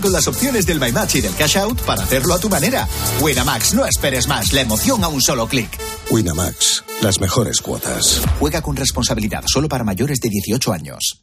[0.00, 2.88] con las opciones del My Match y del Cash Out para hacerlo a tu manera.
[3.20, 5.68] Winamax, no esperes más, la emoción a un solo clic.
[6.10, 8.20] Winamax, las mejores cuotas.
[8.38, 11.22] Juega con responsabilidad, solo para mayores de 18 años.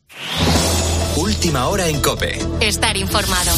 [1.15, 2.39] Última hora en Cope.
[2.61, 3.51] Estar informado.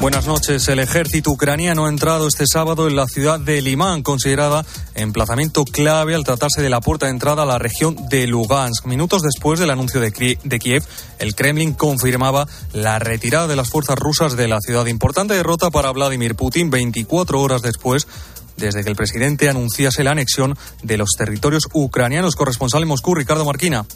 [0.00, 0.68] Buenas noches.
[0.68, 6.14] El ejército ucraniano ha entrado este sábado en la ciudad de Limán, considerada emplazamiento clave
[6.14, 8.84] al tratarse de la puerta de entrada a la región de Lugansk.
[8.86, 10.84] Minutos después del anuncio de, Kiev,
[11.18, 14.86] el Kremlin confirmaba la retirada de las fuerzas rusas de la ciudad.
[14.86, 18.06] Importante derrota para Vladimir Putin 24 horas después
[18.56, 22.36] desde que el presidente anunciase la anexión de los territorios ucranianos.
[22.36, 23.86] Corresponsal en Moscú, Ricardo Marquina.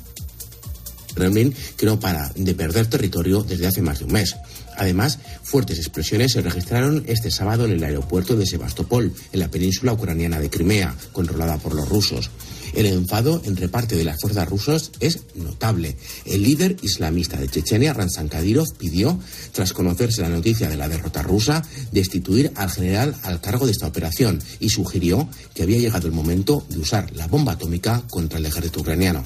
[1.15, 4.37] Kremlin que no para de perder territorio desde hace más de un mes.
[4.79, 9.93] Además, fuertes explosiones se registraron este sábado en el aeropuerto de Sebastopol, en la península
[9.93, 12.31] ucraniana de Crimea, controlada por los rusos.
[12.75, 15.97] El enfado entre parte de las fuerzas rusas es notable.
[16.25, 19.19] El líder islamista de Chechenia, Ransan Kadyrov, pidió,
[19.53, 23.89] tras conocerse la noticia de la derrota rusa, destituir al general al cargo de esta
[23.89, 28.47] operación y sugirió que había llegado el momento de usar la bomba atómica contra el
[28.47, 29.25] ejército ucraniano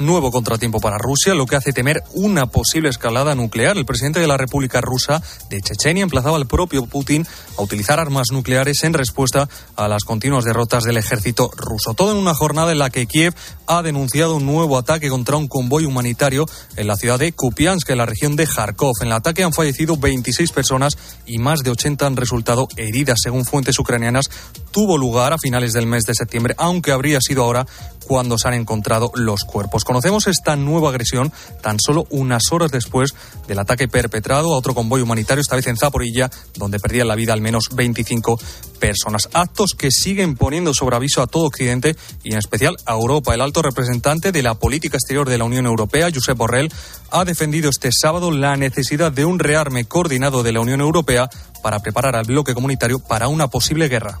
[0.00, 3.76] nuevo contratiempo para Rusia, lo que hace temer una posible escalada nuclear.
[3.76, 8.28] El presidente de la República Rusa de Chechenia emplazaba al propio Putin a utilizar armas
[8.32, 11.94] nucleares en respuesta a las continuas derrotas del ejército ruso.
[11.94, 13.34] Todo en una jornada en la que Kiev
[13.66, 17.98] ha denunciado un nuevo ataque contra un convoy humanitario en la ciudad de Kupiansk, en
[17.98, 18.94] la región de Kharkov.
[19.00, 23.44] En el ataque han fallecido 26 personas y más de 80 han resultado heridas, según
[23.44, 24.30] fuentes ucranianas.
[24.70, 27.66] Tuvo lugar a finales del mes de septiembre, aunque habría sido ahora
[28.10, 29.84] cuando se han encontrado los cuerpos.
[29.84, 33.14] Conocemos esta nueva agresión tan solo unas horas después
[33.46, 37.34] del ataque perpetrado a otro convoy humanitario, esta vez en Zaporilla, donde perdían la vida
[37.34, 38.36] al menos 25
[38.80, 39.28] personas.
[39.32, 41.94] Actos que siguen poniendo sobre aviso a todo Occidente
[42.24, 43.32] y en especial a Europa.
[43.32, 46.72] El alto representante de la política exterior de la Unión Europea, Josep Borrell,
[47.12, 51.30] ha defendido este sábado la necesidad de un rearme coordinado de la Unión Europea
[51.62, 54.18] para preparar al bloque comunitario para una posible guerra.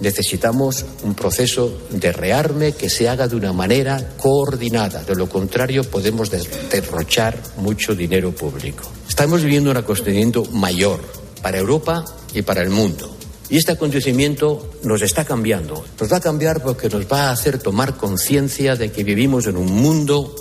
[0.00, 5.02] Necesitamos un proceso de rearme que se haga de una manera coordinada.
[5.02, 8.84] De lo contrario, podemos derrochar mucho dinero público.
[9.08, 11.00] Estamos viviendo un acontecimiento mayor
[11.42, 13.14] para Europa y para el mundo.
[13.50, 15.84] Y este acontecimiento nos está cambiando.
[15.98, 19.56] Nos va a cambiar porque nos va a hacer tomar conciencia de que vivimos en
[19.56, 20.34] un mundo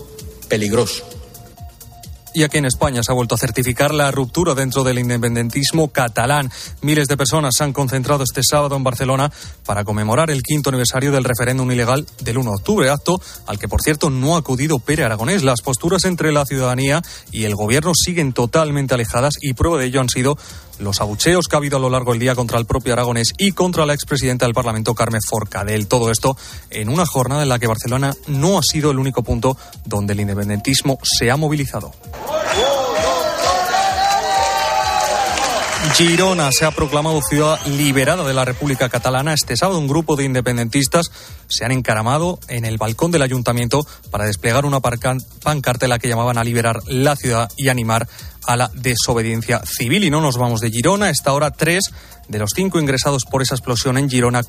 [0.50, 1.17] peligroso
[2.38, 6.52] y aquí en España se ha vuelto a certificar la ruptura dentro del independentismo catalán.
[6.84, 9.32] Miles de personas se han concentrado este sábado en Barcelona
[9.66, 13.68] para conmemorar el quinto aniversario del referéndum ilegal del 1 de octubre, acto al que,
[13.68, 15.42] por cierto, no ha acudido Pere Aragonés.
[15.42, 20.02] Las posturas entre la ciudadanía y el gobierno siguen totalmente alejadas y prueba de ello
[20.02, 20.38] han sido
[20.80, 23.52] los abucheos que ha habido a lo largo del día contra el propio Aragonés y
[23.52, 25.88] contra la expresidenta del Parlamento, Carmen Forcadell.
[25.88, 26.38] Todo esto
[26.70, 30.22] en una jornada en la que Barcelona no ha sido el único punto donde el
[30.22, 31.92] independentismo se ha movilizado.
[35.94, 39.34] Girona se ha proclamado ciudad liberada de la República Catalana.
[39.34, 41.12] Este sábado un grupo de independentistas
[41.48, 46.38] se han encaramado en el balcón del ayuntamiento para desplegar una pancarta la que llamaban
[46.38, 48.08] a liberar la ciudad y animar
[48.46, 50.04] a la desobediencia civil.
[50.04, 51.10] Y no nos vamos de Girona.
[51.10, 51.92] Esta hora tres
[52.28, 54.42] de los cinco ingresados por esa explosión en Girona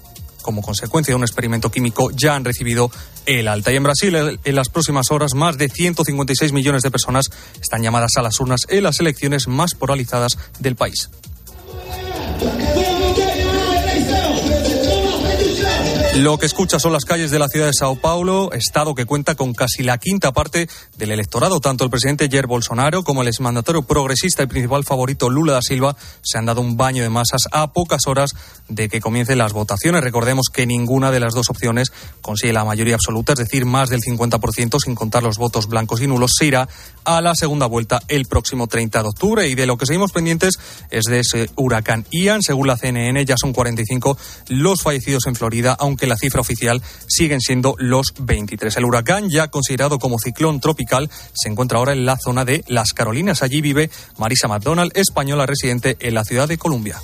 [0.43, 2.91] como consecuencia de un experimento químico ya han recibido
[3.27, 3.72] el alta.
[3.72, 8.12] Y en Brasil, en las próximas horas, más de 156 millones de personas están llamadas
[8.16, 11.10] a las urnas en las elecciones más polarizadas del país.
[11.91, 12.97] Amen.
[16.17, 19.37] Lo que escucha son las calles de la ciudad de Sao Paulo, estado que cuenta
[19.37, 21.61] con casi la quinta parte del electorado.
[21.61, 25.97] Tanto el presidente Jair Bolsonaro como el exmandatario progresista y principal favorito Lula da Silva
[26.23, 28.33] se han dado un baño de masas a pocas horas
[28.69, 30.03] de que comiencen las votaciones.
[30.03, 34.01] Recordemos que ninguna de las dos opciones consigue la mayoría absoluta, es decir, más del
[34.01, 36.33] 50% sin contar los votos blancos y nulos.
[36.37, 36.69] Se irá
[37.05, 39.49] a la segunda vuelta el próximo 30 de octubre.
[39.49, 40.59] Y de lo que seguimos pendientes
[40.91, 42.43] es de ese huracán Ian.
[42.43, 47.41] Según la CNN, ya son 45 los fallecidos en Florida, aunque la cifra oficial siguen
[47.41, 48.77] siendo los 23.
[48.77, 52.93] El huracán, ya considerado como ciclón tropical, se encuentra ahora en la zona de Las
[52.93, 53.43] Carolinas.
[53.43, 56.97] Allí vive Marisa McDonald, española residente en la ciudad de Columbia.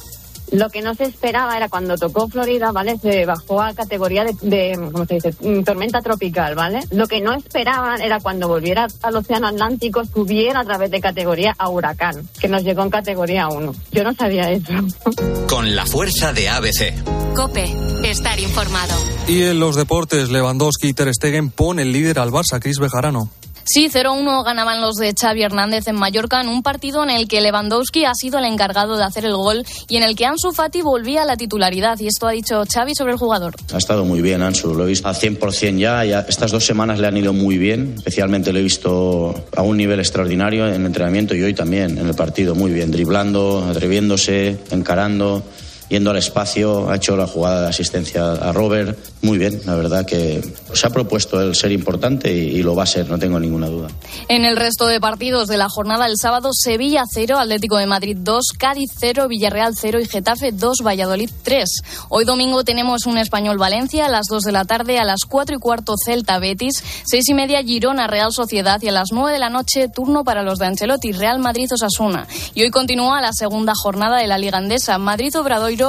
[0.54, 2.96] Lo que no se esperaba era cuando tocó Florida, ¿vale?
[2.98, 5.32] Se bajó a categoría de, ¿cómo se dice?
[5.64, 6.78] Tormenta tropical, ¿vale?
[6.92, 11.54] Lo que no esperaban era cuando volviera al Océano Atlántico subiera a través de categoría
[11.58, 13.74] a huracán, que nos llegó en categoría 1.
[13.90, 14.72] Yo no sabía eso.
[15.48, 17.34] Con la fuerza de ABC.
[17.34, 17.74] Cope,
[18.04, 18.94] estar informado.
[19.26, 23.28] Y en los deportes, Lewandowski y Ter Stegen ponen líder al Barça, Cris Bejarano.
[23.66, 27.40] Sí, 0-1 ganaban los de Xavi Hernández en Mallorca en un partido en el que
[27.40, 30.82] Lewandowski ha sido el encargado de hacer el gol y en el que Ansu Fati
[30.82, 31.98] volvía a la titularidad.
[31.98, 33.54] Y esto ha dicho Xavi sobre el jugador.
[33.72, 36.26] Ha estado muy bien Ansu, lo he visto a 100% ya, ya.
[36.28, 37.94] Estas dos semanas le han ido muy bien.
[37.96, 42.14] Especialmente lo he visto a un nivel extraordinario en entrenamiento y hoy también en el
[42.14, 42.54] partido.
[42.54, 45.42] Muy bien, driblando, atreviéndose, encarando
[45.88, 48.98] yendo al espacio, ha hecho la jugada de asistencia a Robert.
[49.22, 50.42] Muy bien, la verdad que
[50.72, 53.68] se ha propuesto el ser importante y, y, lo va a ser, no tengo ninguna
[53.68, 53.88] duda.
[54.28, 58.16] En el resto de partidos de la jornada el sábado, Sevilla 0, Atlético de Madrid
[58.20, 61.68] 2, Cádiz 0, Villarreal 0 y Getafe 2, Valladolid 3.
[62.08, 65.56] Hoy domingo tenemos un Español Valencia a las 2 de la tarde, a las 4
[65.56, 69.38] y cuarto Celta Betis, 6 y media Girona Real Sociedad y a las 9 de
[69.38, 72.26] la noche turno para los de Ancelotti, Real Madrid Osasuna.
[72.54, 75.34] Y hoy continúa la segunda jornada de la Liga Andesa, Madrid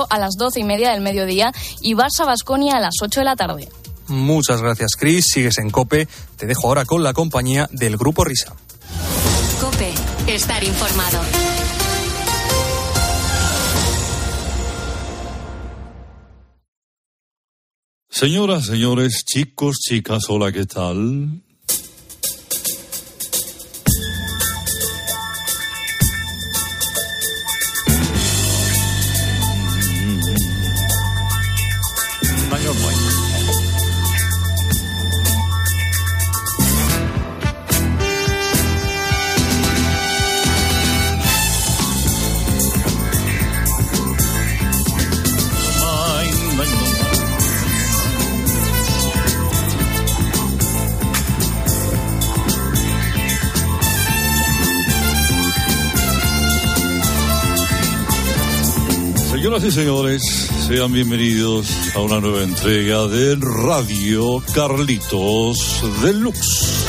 [0.10, 1.52] A las doce y media del mediodía
[1.82, 3.70] y Barça Basconia a las 8 de la tarde.
[4.08, 5.28] Muchas gracias, Chris.
[5.32, 6.08] Sigues en Cope.
[6.38, 8.56] Te dejo ahora con la compañía del Grupo Risa.
[9.62, 9.94] Cope,
[10.28, 11.20] estar informado.
[18.10, 21.42] Señoras, señores, chicos, chicas, hola, ¿qué tal?
[59.68, 60.22] Y señores,
[60.68, 66.86] sean bienvenidos a una nueva entrega de Radio Carlitos Deluxe.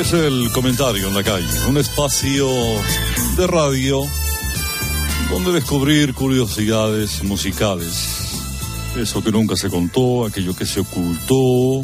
[0.00, 2.48] Es el comentario en la calle, un espacio
[3.36, 4.00] de radio
[5.30, 8.32] donde descubrir curiosidades musicales.
[8.96, 11.82] Eso que nunca se contó, aquello que se ocultó,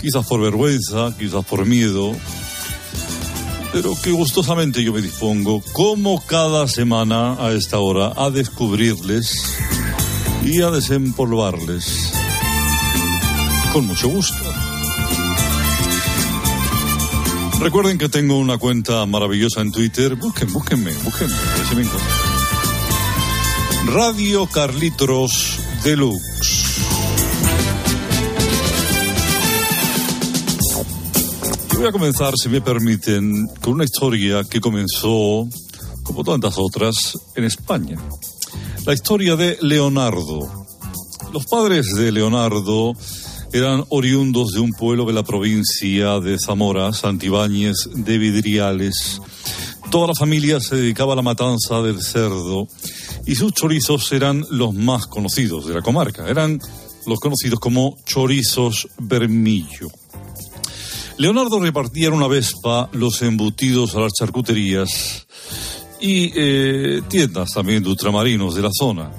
[0.00, 2.14] quizás por vergüenza, quizás por miedo,
[3.72, 9.56] pero que gustosamente yo me dispongo, como cada semana a esta hora, a descubrirles
[10.44, 12.12] y a desempolvarles.
[13.72, 14.36] Con mucho gusto.
[17.60, 20.16] Recuerden que tengo una cuenta maravillosa en Twitter.
[20.16, 21.34] Busquen, búsquenme, búsquenme,
[21.68, 21.84] se me.
[23.86, 26.41] Radio Carlitos Deluxe.
[31.82, 35.48] Voy a comenzar, si me permiten, con una historia que comenzó,
[36.04, 37.98] como tantas otras, en España.
[38.86, 40.64] La historia de Leonardo.
[41.32, 42.92] Los padres de Leonardo
[43.52, 49.20] eran oriundos de un pueblo de la provincia de Zamora, Santibáñez de Vidriales.
[49.90, 52.68] Toda la familia se dedicaba a la matanza del cerdo
[53.26, 56.28] y sus chorizos eran los más conocidos de la comarca.
[56.28, 56.60] Eran
[57.08, 59.90] los conocidos como chorizos vermillo.
[61.18, 65.26] Leonardo repartía en una Vespa los embutidos a las charcuterías
[66.00, 69.12] y eh, tiendas también de ultramarinos de la zona.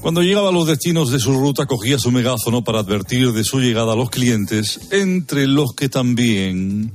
[0.00, 3.60] Cuando llegaba a los destinos de su ruta cogía su megáfono para advertir de su
[3.60, 6.92] llegada a los clientes, entre los que también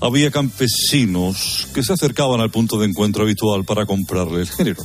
[0.00, 4.82] había campesinos que se acercaban al punto de encuentro habitual para comprarle el género,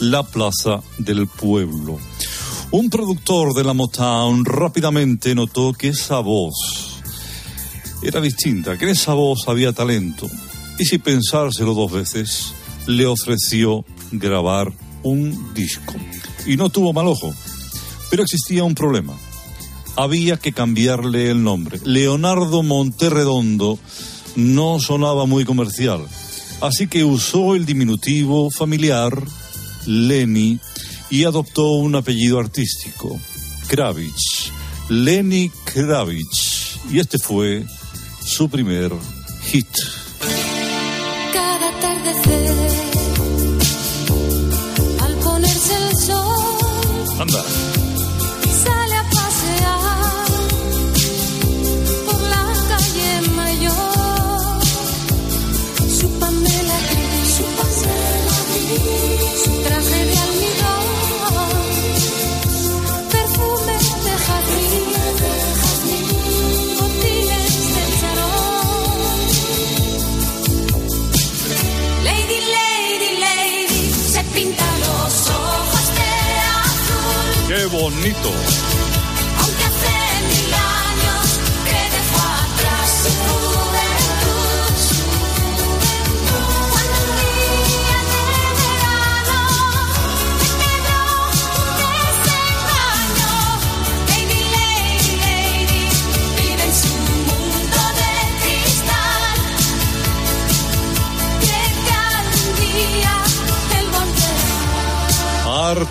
[0.00, 1.98] la plaza del pueblo.
[2.72, 6.87] Un productor de la Motown rápidamente notó que esa voz
[8.02, 10.28] era distinta, que en esa voz había talento.
[10.78, 12.52] Y sin pensárselo dos veces,
[12.86, 15.94] le ofreció grabar un disco.
[16.46, 17.34] Y no tuvo mal ojo.
[18.10, 19.14] Pero existía un problema.
[19.96, 21.80] Había que cambiarle el nombre.
[21.84, 23.78] Leonardo Monterredondo
[24.36, 26.06] no sonaba muy comercial.
[26.60, 29.22] Así que usó el diminutivo familiar,
[29.86, 30.58] Lenny,
[31.10, 33.18] y adoptó un apellido artístico,
[33.66, 34.52] Kravitz.
[34.88, 36.78] Lenny Kravitz.
[36.90, 37.64] Y este fue
[38.28, 38.92] su primer
[39.50, 39.97] hit.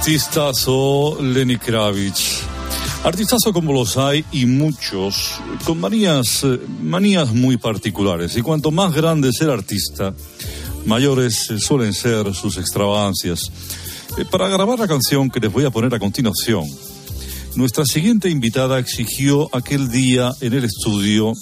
[0.07, 2.39] Artistazo Lenny Kravitz.
[3.03, 5.33] Artistazo como los hay y muchos,
[5.65, 6.45] con manías,
[6.81, 8.37] manías muy particulares.
[8.37, 10.13] Y cuanto más grande es el artista,
[10.85, 13.51] mayores suelen ser sus extravagancias.
[14.17, 16.63] Eh, Para grabar la canción que les voy a poner a continuación,
[17.55, 21.33] nuestra siguiente invitada exigió aquel día en el estudio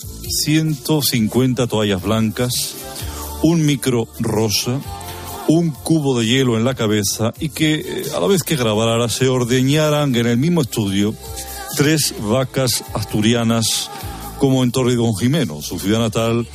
[0.44, 2.74] 150 toallas blancas,
[3.44, 4.82] un micro rosa,
[5.48, 9.10] un cubo de hielo en la cabeza y que eh, a la vez que grabara
[9.10, 11.14] se ordeñaran en el mismo estudio
[11.76, 13.90] tres vacas asturianas
[14.40, 16.48] como en Torre Don Jimeno, su ciudad natal,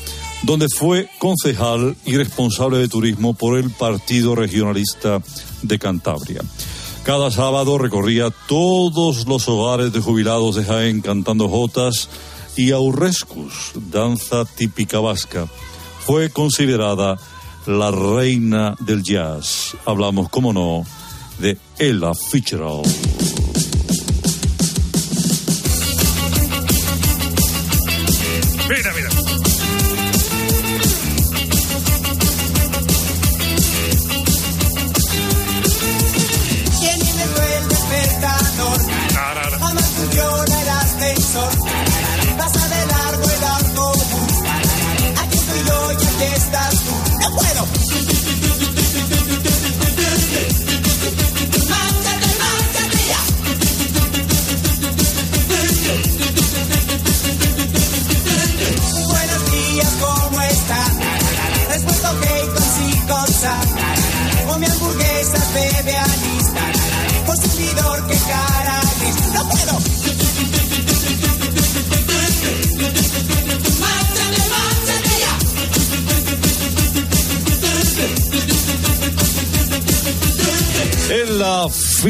[0.43, 5.21] donde fue concejal y responsable de turismo por el Partido Regionalista
[5.63, 6.41] de Cantabria.
[7.05, 12.09] Cada sábado recorría todos los hogares de jubilados de Jaén cantando jotas
[12.57, 15.47] y aurrescus, danza típica vasca.
[16.05, 17.19] Fue considerada
[17.79, 19.77] la reina del jazz.
[19.85, 20.85] Hablamos, como no,
[21.39, 22.87] de Ella Fitzgerald.
[28.69, 29.50] Mira, mira.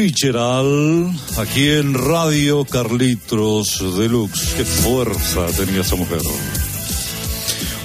[0.01, 4.55] Fitzgerald, aquí en Radio Carlitos Deluxe.
[4.57, 6.21] Qué fuerza tenía esa mujer.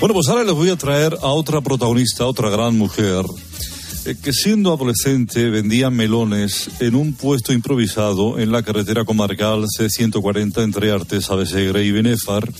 [0.01, 3.23] Bueno, pues ahora les voy a traer a otra protagonista, otra gran mujer,
[4.07, 10.63] eh, que siendo adolescente vendía melones en un puesto improvisado en la carretera comarcal C140
[10.63, 12.51] entre Artes, Avesegre y Benéfar.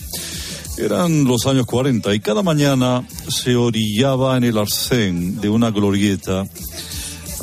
[0.77, 6.43] Eran los años 40 y cada mañana se orillaba en el arcén de una glorieta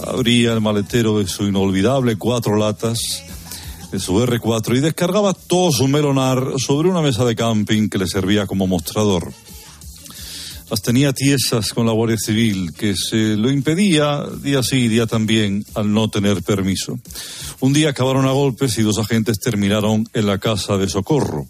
[0.05, 2.99] abría el maletero de su inolvidable cuatro latas,
[3.91, 8.07] de su R4, y descargaba todo su melonar sobre una mesa de camping que le
[8.07, 9.33] servía como mostrador.
[10.71, 15.07] Las tenía tiesas con la Guardia Civil, que se lo impedía día sí y día
[15.07, 16.99] también al no tener permiso.
[17.61, 21.47] Un día acabaron a golpes y dos agentes terminaron en la casa de socorro.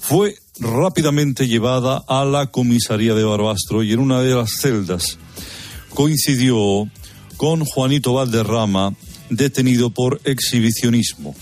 [0.00, 5.18] Fue rápidamente llevada a la comisaría de Barbastro y en una de las celdas
[5.94, 6.88] coincidió
[7.42, 8.94] con Juanito Valderrama,
[9.28, 11.34] detenido por exhibicionismo.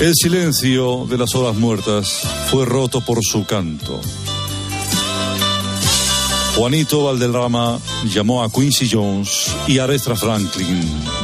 [0.00, 4.00] El silencio de las horas muertas fue roto por su canto.
[6.56, 7.78] Juanito Valderrama
[8.12, 10.82] llamó a Quincy Jones y Aretha Franklin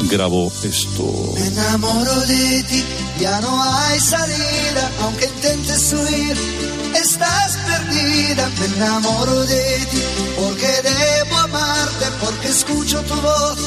[0.09, 1.35] grabó esto.
[1.35, 2.85] Me enamoro de ti,
[3.19, 6.37] ya no hay salida, aunque intentes huir,
[6.95, 8.49] estás perdida.
[8.61, 10.03] Me enamoro de ti,
[10.37, 11.34] porque debo
[12.21, 13.59] porque escucho tu voz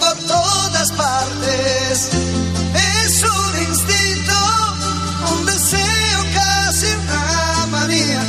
[0.00, 2.08] por todas partes.
[3.04, 4.34] Es un instinto,
[5.32, 8.22] un deseo, casi una manía.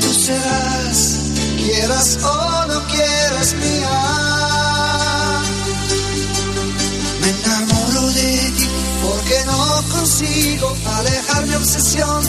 [0.00, 1.18] Tú serás,
[1.56, 5.42] quieras o no quieras mía.
[7.20, 8.68] Me enamoro de ti
[9.02, 12.24] porque no consigo alejar mi obsesión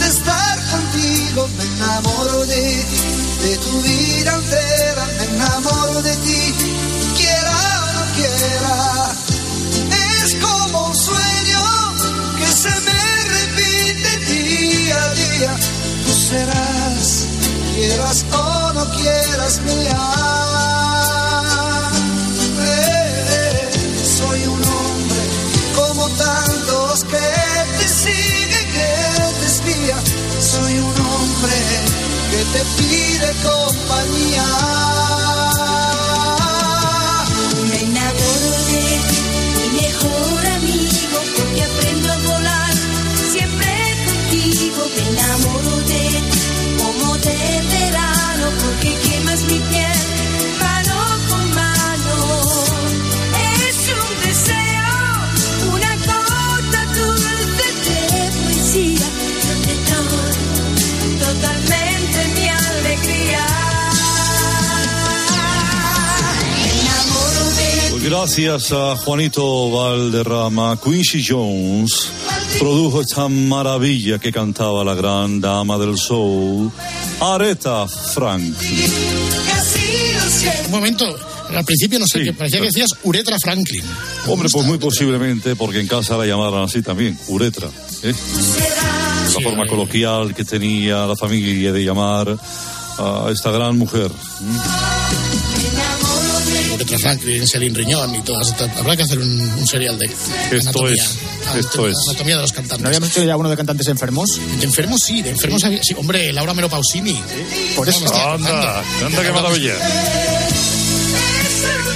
[0.00, 1.48] de estar contigo.
[1.58, 5.04] Me enamoro de ti, de tu vida entera.
[5.18, 6.42] Me enamoro de ti,
[7.18, 8.76] quiera o no quiera.
[10.22, 11.62] Es como un sueño
[12.38, 13.00] que se me
[13.36, 15.52] repite día a día.
[16.04, 17.26] Tú serás,
[17.74, 20.93] quieras o no quieras mía.
[32.54, 34.93] Te pide compañía.
[68.16, 72.08] Gracias a Juanito Valderrama, Quincy Jones
[72.60, 76.70] produjo esta maravilla que cantaba la gran dama del soul,
[77.20, 78.92] Aretha Franklin.
[80.66, 81.04] Un momento,
[81.50, 83.82] al principio no sé qué, parecía que decías Uretra Franklin.
[84.28, 87.68] Hombre, pues muy posiblemente porque en casa la llamaran así también, Uretra.
[88.04, 88.14] ¿eh?
[89.34, 92.38] La forma coloquial que tenía la familia de llamar
[92.98, 94.12] a esta gran mujer.
[96.74, 98.76] Uretra Franklin, Celine Riñón y todas estas.
[98.76, 101.02] Habrá que hacer un, un serial de Esto anatomía.
[101.02, 101.96] es, esto es.
[102.08, 102.80] Anatomía de los cantantes.
[102.82, 104.40] ¿No habíamos hecho ya uno de cantantes enfermos?
[104.58, 105.94] De enfermos sí, de enfermos sí.
[105.96, 107.20] Hombre, Laura Melo Pausini.
[107.76, 108.04] Por eso.
[108.14, 109.74] Anda, anda, qué maravilla.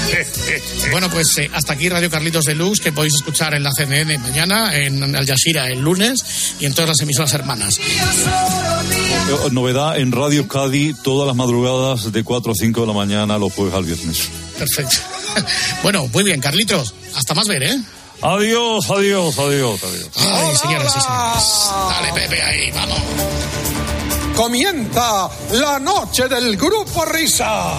[0.91, 4.75] Bueno, pues eh, hasta aquí Radio Carlitos Deluxe, que podéis escuchar en la CNN mañana,
[4.77, 7.79] en Al Jazeera el lunes y en todas las emisoras hermanas.
[7.79, 13.39] Eh, Novedad en Radio Cádiz todas las madrugadas de 4 a 5 de la mañana
[13.39, 14.29] los jueves al viernes.
[14.59, 14.97] Perfecto.
[15.85, 16.95] Bueno, muy bien, Carlitos.
[17.15, 17.81] Hasta más ver, ¿eh?
[18.23, 20.11] Adiós, adiós, adiós, adiós.
[20.17, 21.71] Ay, señoras y señores.
[21.91, 22.99] Dale, Pepe, ahí, vamos.
[24.35, 27.79] Comienza la noche del grupo Risa.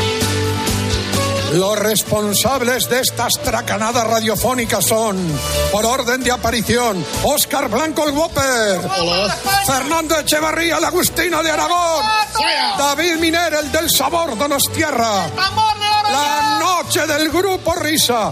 [1.53, 5.17] Los responsables de estas tracanadas radiofónicas son,
[5.71, 8.79] por orden de aparición, Óscar Blanco el Whopper,
[9.65, 12.05] Fernando Echevarría el Agustino de Aragón,
[12.77, 15.27] David Miner el del Sabor Donostierra,
[16.09, 18.31] la noche del Grupo Risa.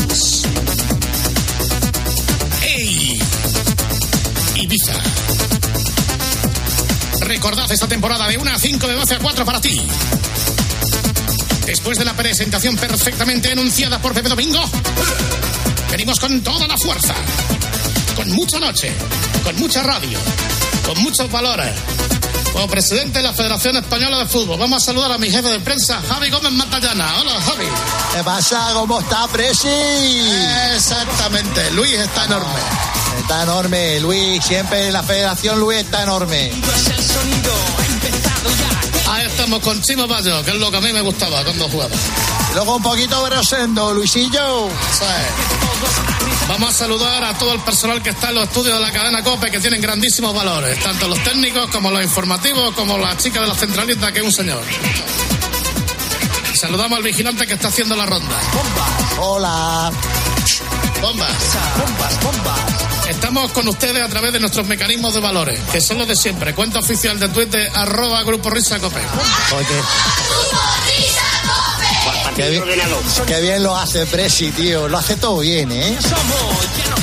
[7.41, 9.81] Recordad esta temporada de 1 a 5, de 12 a 4 para ti.
[11.65, 14.61] Después de la presentación perfectamente enunciada por Pepe Domingo,
[15.89, 17.15] venimos con toda la fuerza,
[18.15, 18.93] con mucha noche,
[19.43, 20.19] con mucha radio,
[20.85, 21.71] con muchos valores.
[22.53, 25.59] Como presidente de la Federación Española de Fútbol, vamos a saludar a mi jefe de
[25.61, 27.21] prensa, Javi Gómez Matallana.
[27.21, 27.65] Hola, Javi.
[28.15, 28.69] ¿Qué pasa?
[28.73, 29.67] ¿Cómo está, Presi?
[30.75, 33.00] Exactamente, Luis está enorme.
[33.21, 34.43] Está enorme, Luis.
[34.43, 36.51] Siempre la federación Luis está enorme.
[39.09, 41.91] Ahí estamos con Chimo Bayo, que es lo que a mí me gustaba cuando jugaba.
[42.51, 44.67] Y luego un poquito grosendo, Luisillo.
[44.67, 46.47] Eso es.
[46.47, 49.23] Vamos a saludar a todo el personal que está en los estudios de la cadena
[49.23, 53.47] COPE, que tienen grandísimos valores, tanto los técnicos como los informativos, como la chica de
[53.47, 54.63] la centralita, que es un señor.
[56.55, 58.35] Saludamos al vigilante que está haciendo la ronda.
[59.19, 59.91] Hola.
[61.01, 61.29] Bombas.
[61.77, 62.70] Bombas, bombas.
[63.21, 66.55] Estamos con ustedes a través de nuestros mecanismos de valores, que son los de siempre.
[66.55, 68.99] Cuenta oficial de Twitter, arroba Grupo Risa Cope.
[72.35, 72.63] Qué bien,
[73.27, 74.87] qué bien lo hace Presi, tío.
[74.87, 75.97] Lo hace todo bien, ¿eh?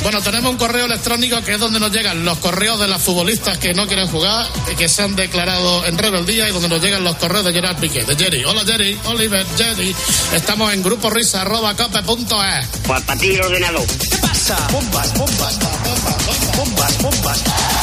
[0.03, 3.59] Bueno, tenemos un correo electrónico que es donde nos llegan los correos de las futbolistas
[3.59, 7.05] que no quieren jugar y que se han declarado en rebeldía y donde nos llegan
[7.05, 8.45] los correos de Gerard Piqué, de Jerry.
[8.45, 9.95] Hola Jerry, Oliver, Jerry.
[10.35, 12.67] Estamos en grupo risa arroba cope.es.
[12.87, 13.87] Pues para ti, ordenador.
[13.87, 14.57] ¿Qué pasa?
[14.73, 15.59] Bombas, bombas,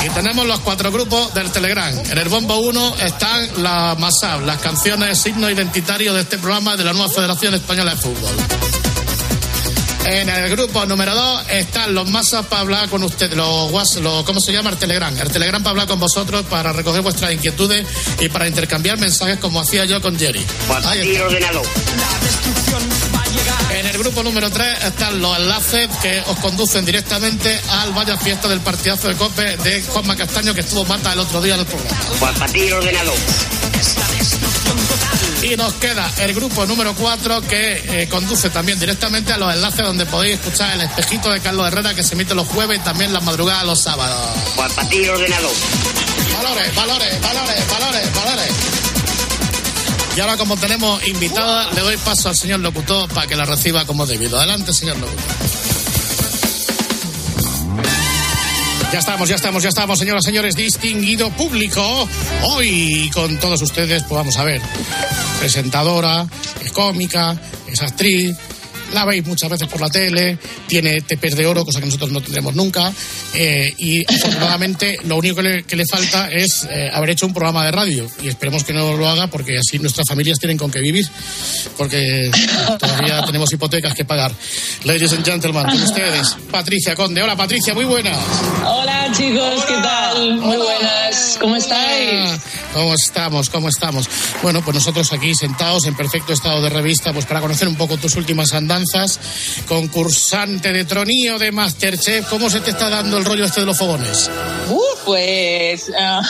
[0.05, 1.93] Y tenemos los cuatro grupos del Telegram.
[2.09, 6.83] En el bombo 1 están las MASAB, las canciones signo identitario de este programa de
[6.83, 8.84] la nueva Federación Española de Fútbol.
[10.05, 14.23] En el grupo número 2 están los masas para hablar con ustedes, los WhatsApp, los,
[14.23, 14.69] ¿cómo se llama?
[14.69, 15.15] El Telegram.
[15.17, 17.85] El Telegram para hablar con vosotros, para recoger vuestras inquietudes
[18.19, 20.45] y para intercambiar mensajes como hacía yo con Jerry.
[20.89, 21.13] Ahí está.
[23.71, 28.47] En el grupo número 3 están los enlaces que os conducen directamente al Vaya Fiesta
[28.47, 31.65] del partidazo de COPE de Juanma Castaño que estuvo mata el otro día en el
[31.65, 31.97] programa.
[35.45, 39.85] Y nos queda el grupo número 4 que eh, conduce también directamente a los enlaces
[39.85, 43.13] donde podéis escuchar el espejito de Carlos Herrera que se emite los jueves y también
[43.13, 44.17] las madrugadas los sábados.
[46.33, 48.51] Valores, valores, valores, valores, valores.
[50.17, 53.85] Y ahora como tenemos invitada, le doy paso al señor locutor para que la reciba
[53.85, 54.37] como debido.
[54.37, 55.74] Adelante, señor locutor.
[58.95, 62.07] Ya estamos, ya estamos, ya estamos, señoras señores, distinguido público.
[62.43, 64.61] Hoy con todos ustedes, pues vamos a ver,
[65.37, 66.25] presentadora,
[66.63, 68.37] es cómica, es actriz,
[68.93, 72.21] la veis muchas veces por la tele, tiene tepes de oro, cosa que nosotros no
[72.21, 72.91] tendremos nunca,
[73.33, 77.33] eh, y afortunadamente lo único que le, que le falta es eh, haber hecho un
[77.33, 80.71] programa de radio, y esperemos que no lo haga porque así nuestras familias tienen con
[80.71, 81.07] qué vivir,
[81.77, 82.31] porque
[82.79, 84.31] todavía tenemos hipotecas que pagar.
[84.83, 87.21] Ladies and gentlemen, con ustedes, Patricia Conde.
[87.21, 88.17] Hola Patricia, muy buenas.
[88.65, 90.37] Hola chicos, ¿qué tal?
[90.37, 92.39] Muy buenas, ¿cómo estáis?
[92.73, 93.49] ¿Cómo estamos?
[93.49, 94.09] ¿Cómo estamos?
[94.41, 97.97] Bueno, pues nosotros aquí sentados en perfecto estado de revista, pues para conocer un poco
[97.97, 98.53] tus últimas
[99.67, 103.77] concursante de tronío de Masterchef, ¿cómo se te está dando el rollo este de los
[103.77, 104.29] fogones?
[104.69, 106.21] Uh, pues ah,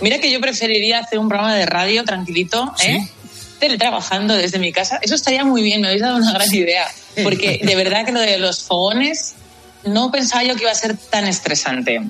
[0.00, 3.08] mira que yo preferiría hacer un programa de radio tranquilito, ¿eh?
[3.58, 4.98] Teletrabajando desde mi casa.
[5.02, 6.86] Eso estaría muy bien, me habéis dado una gran idea.
[7.24, 9.34] Porque de verdad que lo de los fogones
[9.84, 12.00] no pensaba yo que iba a ser tan estresante.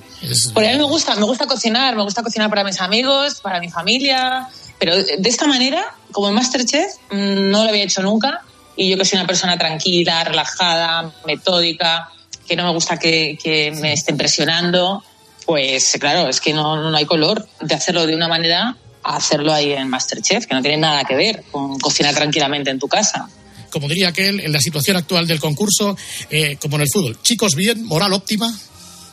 [0.53, 3.61] Porque a mí me gusta, me gusta cocinar, me gusta cocinar para mis amigos, para
[3.61, 4.49] mi familia,
[4.79, 8.43] pero de esta manera, como en Masterchef, mm, no lo había hecho nunca.
[8.79, 12.11] Y yo que soy una persona tranquila, relajada, metódica,
[12.47, 15.05] que no me gusta que, que me estén presionando,
[15.45, 19.53] pues claro, es que no, no hay color de hacerlo de una manera a hacerlo
[19.53, 23.29] ahí en Masterchef, que no tiene nada que ver con cocinar tranquilamente en tu casa.
[23.71, 25.97] Como diría aquel, en la situación actual del concurso,
[26.31, 28.53] eh, como en el fútbol, chicos bien, moral óptima.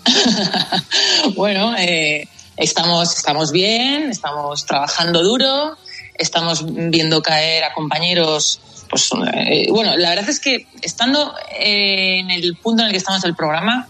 [1.36, 5.76] Bueno, eh, estamos, estamos bien, estamos trabajando duro,
[6.14, 8.60] estamos viendo caer a compañeros.
[8.90, 12.98] Pues, eh, bueno, la verdad es que estando eh, en el punto en el que
[13.00, 13.88] estamos del programa,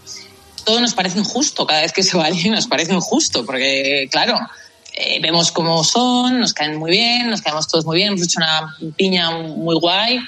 [0.64, 1.66] todo nos parece injusto.
[1.66, 4.38] Cada vez que se va alguien nos parece injusto, porque, claro,
[4.94, 8.38] eh, vemos cómo son, nos caen muy bien, nos caemos todos muy bien, hemos hecho
[8.38, 10.18] una piña muy guay,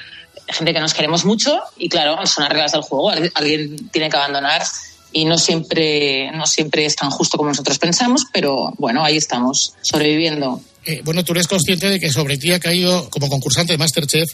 [0.48, 4.08] gente que nos queremos mucho, y claro, son las reglas del juego, Al- alguien tiene
[4.10, 4.62] que abandonar
[5.10, 9.72] y no siempre, no siempre es tan justo como nosotros pensamos, pero bueno, ahí estamos,
[9.80, 10.60] sobreviviendo.
[10.84, 14.28] Eh, bueno, tú eres consciente de que sobre ti ha caído, como concursante de Masterchef,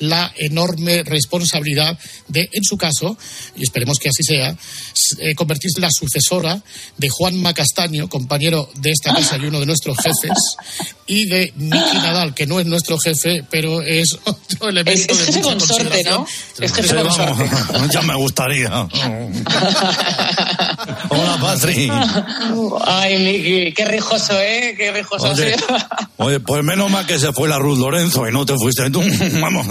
[0.00, 1.96] la enorme responsabilidad
[2.28, 3.16] de, en su caso,
[3.56, 4.56] y esperemos que así sea,
[5.20, 6.60] eh, convertirse en la sucesora
[6.96, 10.38] de Juanma Castaño, compañero de esta casa y uno de nuestros jefes,
[11.06, 15.24] y de Nicky Nadal, que no es nuestro jefe, pero es otro elemento Es de
[15.26, 16.26] jefe mucha consorte, ¿no?
[16.60, 17.44] Es jefe Sí, consorte.
[17.70, 18.68] vamos, ya me gustaría.
[21.10, 21.90] Hola, Patri.
[22.86, 24.74] Ay, Miki, qué rijoso, ¿eh?
[24.76, 25.30] Qué rijoso.
[25.30, 25.54] Oye.
[26.18, 29.00] Oye, pues menos mal que se fue la Ruth Lorenzo y no te fuiste tú.
[29.40, 29.66] Vamos,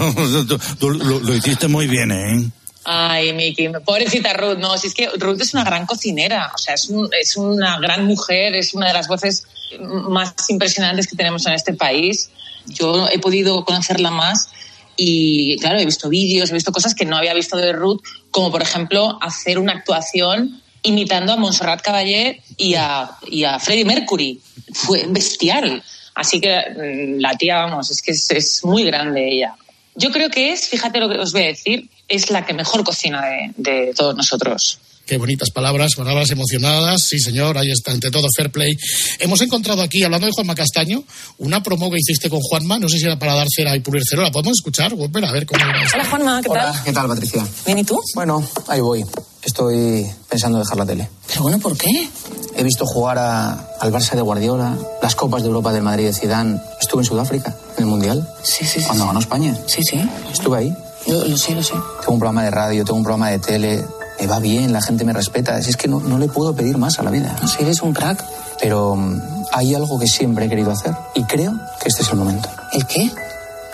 [0.46, 2.50] tú, tú lo, lo hiciste muy bien, ¿eh?
[2.84, 6.74] Ay, Miki, pobrecita Ruth, no, si es que Ruth es una gran cocinera, o sea,
[6.74, 9.44] es, un- es una gran mujer, es una de las voces
[9.80, 12.30] más impresionantes que tenemos en este país.
[12.66, 14.48] Yo he podido conocerla más
[14.96, 18.50] y, claro, he visto vídeos, he visto cosas que no había visto de Ruth, como
[18.50, 24.40] por ejemplo hacer una actuación imitando a Montserrat Caballé y a, y a Freddie Mercury.
[24.72, 25.82] Fue bestial.
[26.20, 29.54] Así que mm, la tía, vamos, es que es, es muy grande ella.
[29.94, 32.84] Yo creo que es, fíjate lo que os voy a decir, es la que mejor
[32.84, 34.78] cocina de, de todos nosotros.
[35.10, 37.00] Qué bonitas palabras, palabras emocionadas.
[37.04, 38.76] Sí, señor, ahí está, ante todo, fair play.
[39.18, 41.02] Hemos encontrado aquí, hablando de Juanma Castaño,
[41.38, 42.78] una promo que hiciste con Juanma.
[42.78, 44.22] No sé si era para dar cera y pulir cero.
[44.22, 44.94] ¿La podemos escuchar?
[44.94, 45.64] Volver a ver cómo.
[45.64, 46.84] Hola Juanma, ¿qué tal?
[46.84, 47.44] ¿Qué tal, Patricia?
[47.66, 48.00] ¿Bien y tú?
[48.14, 49.04] Bueno, ahí voy.
[49.42, 51.10] Estoy pensando dejar la tele.
[51.26, 52.08] Pero bueno, ¿por qué?
[52.56, 56.12] He visto jugar a- al Barça de Guardiola, las Copas de Europa del Madrid de
[56.12, 56.60] Zidane.
[56.80, 58.28] Estuve en Sudáfrica, en el Mundial.
[58.44, 58.86] Sí, sí, sí.
[58.86, 59.58] Cuando ganó España.
[59.66, 60.00] Sí, sí.
[60.32, 60.72] Estuve ahí.
[61.08, 61.72] Lo, lo sé, lo sé.
[62.00, 63.84] Tengo un programa de radio, tengo un programa de tele.
[64.20, 65.60] Me va bien, la gente me respeta.
[65.62, 67.34] Si es que no, no le puedo pedir más a la vida.
[67.40, 68.22] No sé, eres un crack.
[68.60, 72.16] Pero mm, hay algo que siempre he querido hacer y creo que este es el
[72.16, 72.48] momento.
[72.72, 73.10] ¿El qué?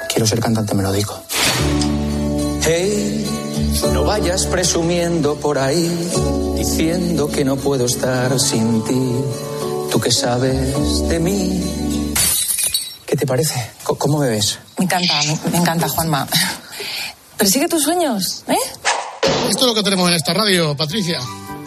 [0.08, 1.20] Quiero ser cantante melódico.
[2.64, 3.26] Hey,
[3.92, 6.10] no vayas presumiendo por ahí,
[6.56, 9.16] diciendo que no puedo estar sin ti.
[9.90, 12.14] Tú que sabes de mí.
[13.04, 13.72] ¿Qué te parece?
[13.82, 14.58] ¿Cómo me ves?
[14.78, 16.26] Me encanta, me, me encanta Juanma.
[17.36, 18.56] Persigue tus sueños, ¿eh?
[19.48, 21.20] Esto es lo que tenemos en esta radio, Patricia.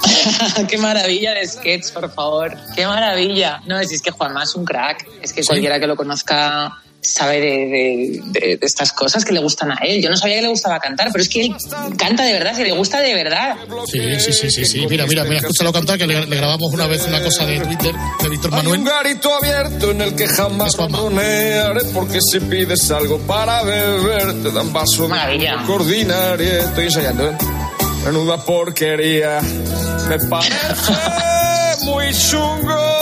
[0.69, 2.55] Qué maravilla de sketch, por favor.
[2.75, 3.61] Qué maravilla.
[3.65, 5.05] No, es, es que Juanma es un crack.
[5.21, 5.47] Es que Sí.
[5.47, 9.75] cualquiera que lo conozca sabe de, de- de- de estas cosas que le gustan a
[9.83, 10.01] él.
[10.01, 11.55] Yo no sabía que le gustaba cantar, pero es que él
[11.97, 13.55] canta de verdad, y le gusta de verdad.
[13.87, 14.87] Sí, sí, sí, sí, sí.
[14.89, 17.95] Mira, mira, mira, escúchalo cantar, que le, le grabamos una vez una cosa de Twitter
[18.21, 18.79] de Víctor Hay Manuel.
[18.79, 24.51] un garito abierto en el que jamás haré porque si pides algo para beber te
[24.51, 26.59] dan vaso de coordinaré.
[26.59, 27.37] Estoy ensayando, ¿eh?
[28.05, 29.39] Menuda porquería.
[30.09, 30.93] Me parece
[31.85, 32.98] muy chungo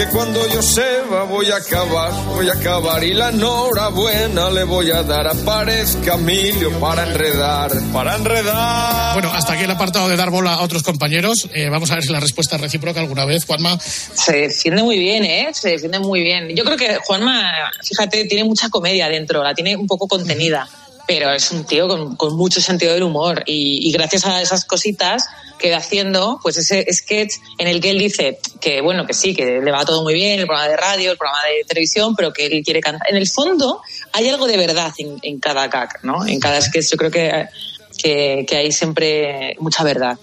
[0.00, 4.90] que cuando yo seba voy a acabar, voy a acabar y la enhorabuena le voy
[4.90, 5.26] a dar.
[5.26, 9.12] Aparezca Emilio para enredar, para enredar.
[9.12, 11.50] Bueno, hasta aquí el apartado de dar bola a otros compañeros.
[11.52, 13.78] Eh, vamos a ver si la respuesta es recíproca alguna vez, Juanma.
[13.78, 15.50] Se defiende muy bien, ¿eh?
[15.52, 16.48] Se defiende muy bien.
[16.56, 20.66] Yo creo que Juanma, fíjate, tiene mucha comedia dentro, la tiene un poco contenida,
[21.10, 25.26] pero es un tío con, con mucho sentido del humor y, gracias a esas cositas
[25.58, 29.34] que va haciendo, pues ese sketch en el que él dice que, bueno, que sí,
[29.34, 32.32] que le va todo muy bien, el programa de radio, el programa de televisión, pero
[32.32, 33.10] que él quiere cantar.
[33.10, 36.24] En el fondo hay algo de verdad en, en cada gag, ¿no?
[36.24, 40.16] En cada sketch yo creo que, que hay siempre mucha verdad.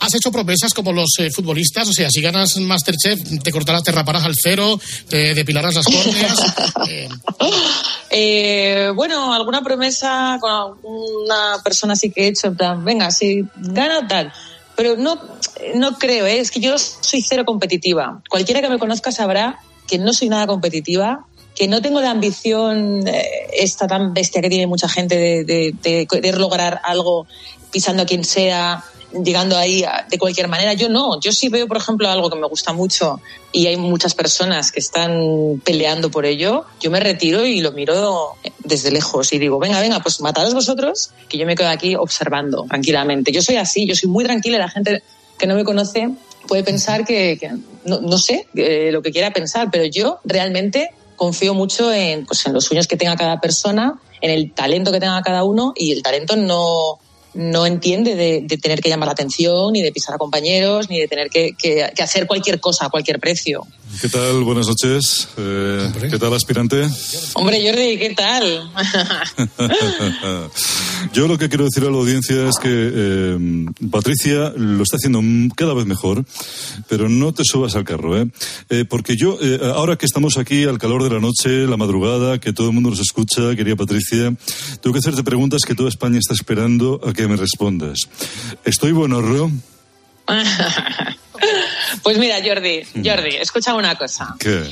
[0.00, 1.88] ¿Has hecho promesas como los eh, futbolistas?
[1.88, 4.78] O sea, si ganas Masterchef, te cortarás, te raparás al cero,
[5.08, 6.54] te depilarás las córneas.
[6.88, 7.08] Eh,
[8.10, 13.44] Eh, bueno, alguna promesa con alguna persona sí que he hecho, en plan, venga, si
[13.56, 14.32] gana tal.
[14.76, 15.20] Pero no,
[15.74, 16.38] no creo, ¿eh?
[16.38, 18.22] es que yo soy cero competitiva.
[18.28, 23.06] Cualquiera que me conozca sabrá que no soy nada competitiva, que no tengo la ambición
[23.08, 27.26] eh, esta tan bestia que tiene mucha gente de, de- de querer lograr algo
[27.72, 28.84] pisando a quien sea,
[29.24, 30.74] llegando ahí a- de cualquier manera.
[30.74, 33.20] Yo no, yo sí veo, por ejemplo, algo que me gusta mucho
[33.52, 38.34] y hay muchas personas que están peleando por ello, yo me retiro y lo miro
[38.58, 42.64] desde lejos y digo, venga, venga, pues mataros vosotros, que yo me quedo aquí observando
[42.68, 43.32] tranquilamente.
[43.32, 45.02] Yo soy así, yo soy muy tranquila, la gente
[45.38, 46.10] que no me conoce
[46.48, 47.38] puede pensar que,
[47.84, 52.52] no sé eh, lo que quiera pensar, pero yo realmente confío mucho en, pues, en
[52.52, 56.02] los sueños que tenga cada persona, en el talento que tenga cada uno y el
[56.02, 56.98] talento no,
[57.36, 60.98] no entiende de, de tener que llamar la atención, ni de pisar a compañeros, ni
[60.98, 63.66] de tener que, que- que hacer cualquier cosa a cualquier precio.
[64.00, 64.42] ¿Qué tal?
[64.42, 65.28] Buenas noches.
[65.38, 66.82] Eh, ¿Qué tal, aspirante?
[67.34, 68.70] Hombre, Jordi, ¿qué tal?
[71.12, 75.20] Yo lo que quiero decir a la audiencia es que eh, Patricia lo está haciendo
[75.54, 76.24] cada vez mejor,
[76.88, 78.26] pero no te subas al carro, ¿eh?
[78.70, 82.38] Eh, porque yo, eh, ahora que estamos aquí al calor de la noche, la madrugada,
[82.38, 84.34] que todo el mundo nos escucha, querida Patricia,
[84.82, 88.00] tengo que hacerte preguntas que toda España está esperando a que me respondas.
[88.64, 89.50] ¿Estoy buenorro?
[92.02, 94.34] pues mira, Jordi, Jordi, escucha una cosa.
[94.38, 94.62] ¿Qué?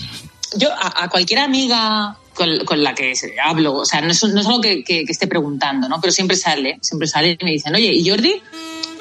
[0.56, 3.12] Yo a, a cualquier amiga con, con la que
[3.44, 6.00] hablo, o sea, no es, no es algo que, que- que esté preguntando, ¿no?
[6.00, 8.42] Pero siempre sale, siempre sale y me dicen, oye, ¿y Jordi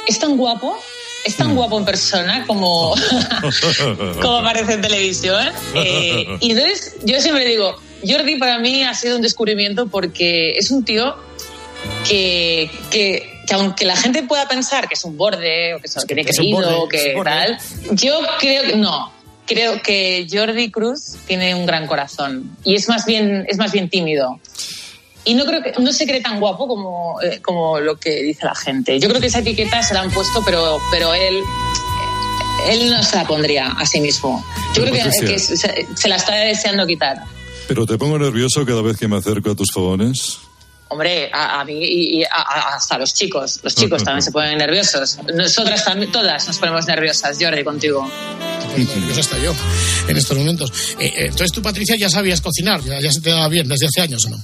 [0.07, 0.77] es tan guapo?
[1.25, 2.93] ¿Es tan guapo en persona como,
[4.21, 5.47] como aparece en televisión?
[5.73, 10.69] Eh, y entonces yo siempre digo, Jordi para mí ha sido un descubrimiento porque es
[10.69, 11.15] un tío
[12.07, 15.95] que, que, que aunque la gente pueda pensar que es un borde o que, es-
[16.05, 17.57] que tiene es un borde, un que tal,
[17.91, 19.11] yo creo que no.
[19.45, 23.89] Creo que Jordi Cruz tiene un gran corazón y es más bien, es más bien
[23.89, 24.39] tímido.
[25.25, 28.45] Y no creo que no se cree tan guapo como, eh, como lo que dice
[28.45, 28.99] la gente.
[28.99, 31.39] Yo creo que esa etiqueta se la han puesto, pero, pero él,
[32.69, 34.43] él no se la pondría a sí mismo.
[34.75, 35.27] Yo Pero, creo que, Patricia.
[35.27, 37.21] que se, se la está deseando quitar.
[37.67, 40.39] ¿Pero te pongo nervioso cada vez que me acerco a tus fogones?
[40.93, 43.59] Hombre, a, a mí y, y a- hasta los chicos.
[43.63, 45.17] Los chicos también se ponen nerviosos.
[45.33, 48.07] Nosotras también, todas nos ponemos nerviosas, Jordi, contigo.
[48.77, 49.53] nervioso hasta yo
[50.07, 50.71] en estos momentos.
[50.99, 53.87] Eh, eh, entonces tú, Patricia, ya sabías cocinar, ya, ya se te daba bien desde
[53.87, 54.37] hace años, ¿o no?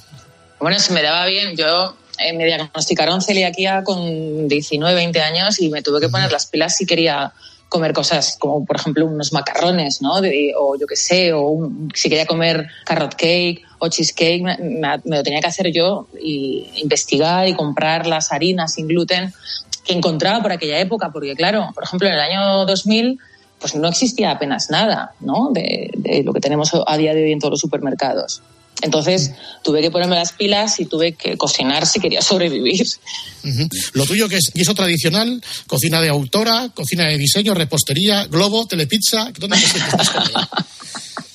[0.60, 1.56] Bueno, se me daba bien.
[1.56, 6.48] Yo eh, me diagnosticaron celiaquía con 19, 20 años y me tuve que poner las
[6.48, 7.32] pilas si quería
[7.69, 10.21] comer cosas como, por ejemplo, unos macarrones, ¿no?
[10.21, 14.58] De- o yo qué sé, o un- si quería comer carrot cake o cheesecake, me,
[14.58, 19.32] me- lo tenía que hacer yo y investigar y comprar las harinas sin gluten
[19.86, 23.19] que encontraba por aquella época, porque claro, por ejemplo, en el año 2000
[23.60, 25.49] pues no existía apenas nada, ¿no?
[25.51, 28.41] De, de lo que tenemos a día de hoy en todos los supermercados.
[28.82, 29.32] Entonces
[29.63, 32.88] tuve que ponerme las pilas y tuve que cocinar si quería sobrevivir.
[33.94, 39.32] Lo tuyo que es guiso tradicional, cocina de autora, cocina de diseño, repostería, globo, telepizza.
[39.38, 39.65] ¿Dónde te?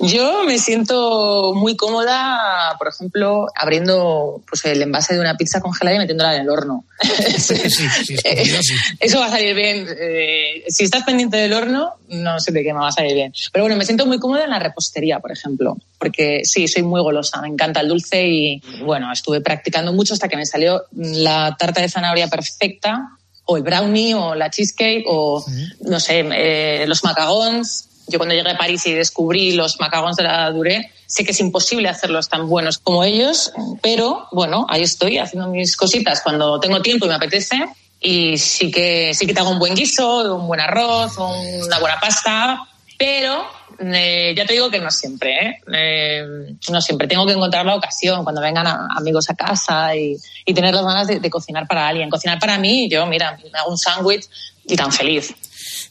[0.00, 5.96] Yo me siento muy cómoda, por ejemplo, abriendo pues, el envase de una pizza congelada
[5.96, 6.84] y metiéndola en el horno.
[8.98, 9.86] Eso va a salir bien.
[9.88, 13.32] Eh, si estás pendiente del horno, no sé de qué me va a salir bien.
[13.52, 17.00] Pero bueno, me siento muy cómoda en la repostería, por ejemplo, porque sí, soy muy
[17.00, 21.56] golosa, me encanta el dulce y bueno, estuve practicando mucho hasta que me salió la
[21.56, 25.44] tarta de zanahoria perfecta o el brownie o la cheesecake o
[25.82, 27.88] no sé, eh, los macagons.
[28.08, 31.40] Yo cuando llegué a París y descubrí los macagons de la Duré, sé que es
[31.40, 36.80] imposible hacerlos tan buenos como ellos, pero bueno, ahí estoy haciendo mis cositas cuando tengo
[36.82, 37.56] tiempo y me apetece.
[38.00, 42.00] Y sí que, sí que te hago un buen guiso, un buen arroz, una buena
[42.00, 42.58] pasta,
[42.98, 43.44] pero
[43.78, 45.60] eh, ya te digo que no siempre, ¿eh?
[45.72, 46.24] Eh,
[46.70, 47.06] no siempre.
[47.06, 50.84] Tengo que encontrar la ocasión cuando vengan a- amigos a casa y, y tener las
[50.84, 52.10] ganas de, de cocinar para alguien.
[52.10, 54.28] Cocinar para mí, yo, mira, me hago un sándwich
[54.66, 55.32] y tan feliz.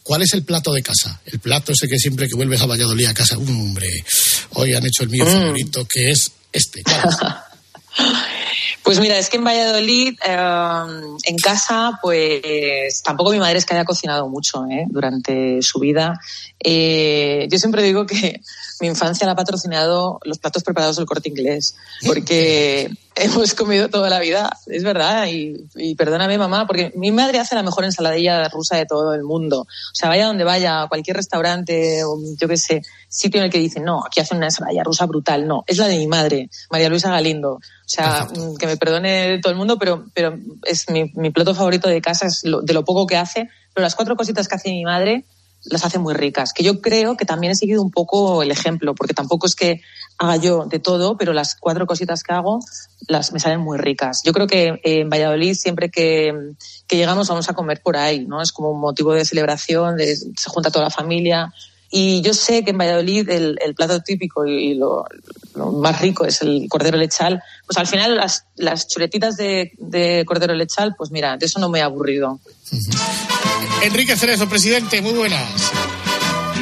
[0.04, 1.20] ¿Cuál es el plato de casa?
[1.26, 3.88] El plato ese que siempre que vuelves a Valladolid a casa, "Um, hombre,
[4.54, 6.82] hoy han hecho el mío favorito, que es este.
[8.84, 13.76] Pues mira, es que en Valladolid, eh, en casa, pues tampoco mi madre es que
[13.76, 14.86] haya cocinado mucho ¿eh?
[14.90, 16.20] durante su vida.
[16.60, 18.42] Eh, yo siempre digo que
[18.82, 24.10] mi infancia la ha patrocinado los platos preparados del corte inglés, porque hemos comido toda
[24.10, 28.48] la vida, es verdad, y, y perdóname mamá, porque mi madre hace la mejor ensaladilla
[28.50, 29.62] rusa de todo el mundo.
[29.62, 33.52] O sea, vaya donde vaya, a cualquier restaurante o yo qué sé, sitio en el
[33.52, 36.50] que dicen, no, aquí hacen una ensaladilla rusa brutal, no, es la de mi madre,
[36.72, 37.54] María Luisa Galindo.
[37.54, 41.54] O sea, mm, que me perdone todo el mundo, pero, pero es mi, mi plato
[41.54, 44.56] favorito de casa, es lo- de lo poco que hace, pero las cuatro cositas que
[44.56, 45.26] hace mi madre
[45.66, 48.96] las hace muy ricas, que yo creo que también he seguido un poco el ejemplo,
[48.96, 49.82] porque tampoco es que
[50.18, 52.60] haga yo de todo, pero las cuatro cositas que hago
[53.08, 54.22] las me salen muy ricas.
[54.24, 56.34] Yo creo que eh, en Valladolid siempre que,
[56.88, 58.42] que llegamos vamos a comer por ahí, ¿no?
[58.42, 61.52] Es como un motivo de celebración, de- se junta toda la familia.
[61.94, 65.06] Y yo sé que en Valladolid el, el plato típico y, y lo,
[65.56, 67.44] lo más rico es el cordero lechal.
[67.68, 71.68] Pues al final las, las chuletitas de, de cordero lechal, pues mira, de eso no
[71.68, 72.40] me he aburrido.
[73.84, 75.72] Enrique Cerezo, presidente, muy buenas.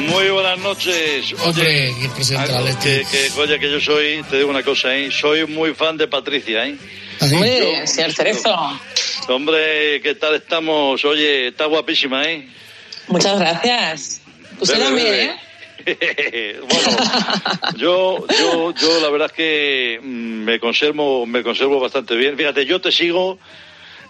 [0.08, 1.32] Muy buenas noches.
[1.44, 1.94] Hombre,
[2.82, 5.10] que, que, oye, que yo soy, te digo una cosa, ¿eh?
[5.12, 6.66] soy muy fan de Patricia.
[6.66, 6.76] ¿eh?
[7.20, 8.56] Hombre, señor Cerezo.
[9.28, 11.04] Hombre, ¿qué tal estamos?
[11.04, 12.48] Oye, está guapísima, ¿eh?
[13.08, 14.22] Muchas gracias.
[14.60, 15.24] Usted Bebe, también, bebe.
[15.24, 16.60] ¿eh?
[16.68, 16.98] bueno,
[17.76, 22.36] yo, yo, yo la verdad es que mm, me conservo, me conservo bastante bien.
[22.36, 23.38] Fíjate, yo te sigo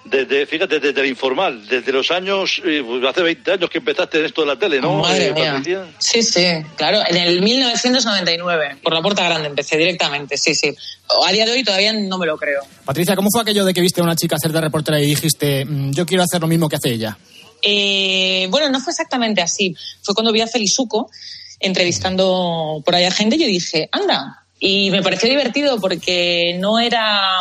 [0.05, 4.19] desde, fíjate, desde el informal, desde los años, eh, pues, hace 20 años que empezaste
[4.19, 4.95] en esto de la tele, ¿no?
[4.95, 5.53] Madre eh, mía.
[5.53, 5.87] Patricia?
[5.99, 7.03] Sí, sí, claro.
[7.07, 10.75] En el 1999, por la puerta grande, empecé directamente, sí, sí.
[11.27, 12.63] A día de hoy todavía no me lo creo.
[12.85, 15.65] Patricia, ¿cómo fue aquello de que viste a una chica hacer de reportera y dijiste,
[15.65, 17.17] "Mm, yo quiero hacer lo mismo que hace ella?
[17.63, 19.75] Eh, bueno, no fue exactamente así.
[20.03, 21.11] Fue cuando vi a Felizuco
[21.59, 24.45] entrevistando por ahí a gente y yo dije, anda.
[24.59, 27.39] Y me pareció divertido porque no era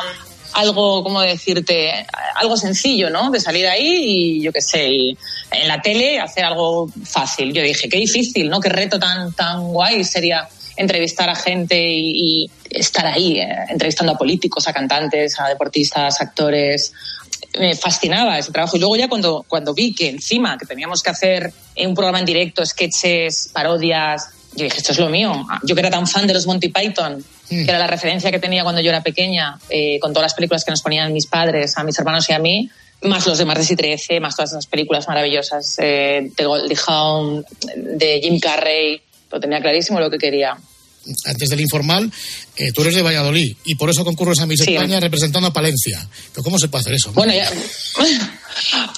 [0.53, 2.05] algo, ¿cómo decirte?
[2.35, 3.29] Algo sencillo, ¿no?
[3.31, 5.17] De salir ahí y yo qué sé, y
[5.51, 7.53] en la tele hacer algo fácil.
[7.53, 8.59] Yo dije, qué difícil, ¿no?
[8.59, 14.13] Qué reto tan, tan guay sería entrevistar a gente y, y estar ahí, eh, entrevistando
[14.13, 16.93] a políticos, a cantantes, a deportistas, actores.
[17.57, 18.77] Me fascinaba ese trabajo.
[18.77, 22.25] Y luego ya cuando, cuando vi que encima que teníamos que hacer un programa en
[22.25, 25.45] directo, sketches, parodias, yo dije, esto es lo mío.
[25.63, 28.63] Yo que era tan fan de los Monty Python, que era la referencia que tenía
[28.63, 31.83] cuando yo era pequeña, eh, con todas las películas que nos ponían mis padres, a
[31.83, 32.69] mis hermanos y a mí,
[33.03, 37.45] más los de Martes y 13, más todas esas películas maravillosas eh, de Goldie Hawn,
[37.75, 40.57] de Jim Carrey, lo tenía clarísimo lo que quería.
[41.25, 42.11] Antes del informal,
[42.55, 44.73] eh, tú eres de Valladolid y por eso concurres a Miss Sí.
[44.75, 46.07] España representando a Palencia.
[46.33, 47.11] ¿Pero cómo se puede hacer eso?
[47.13, 47.49] Bueno, ya.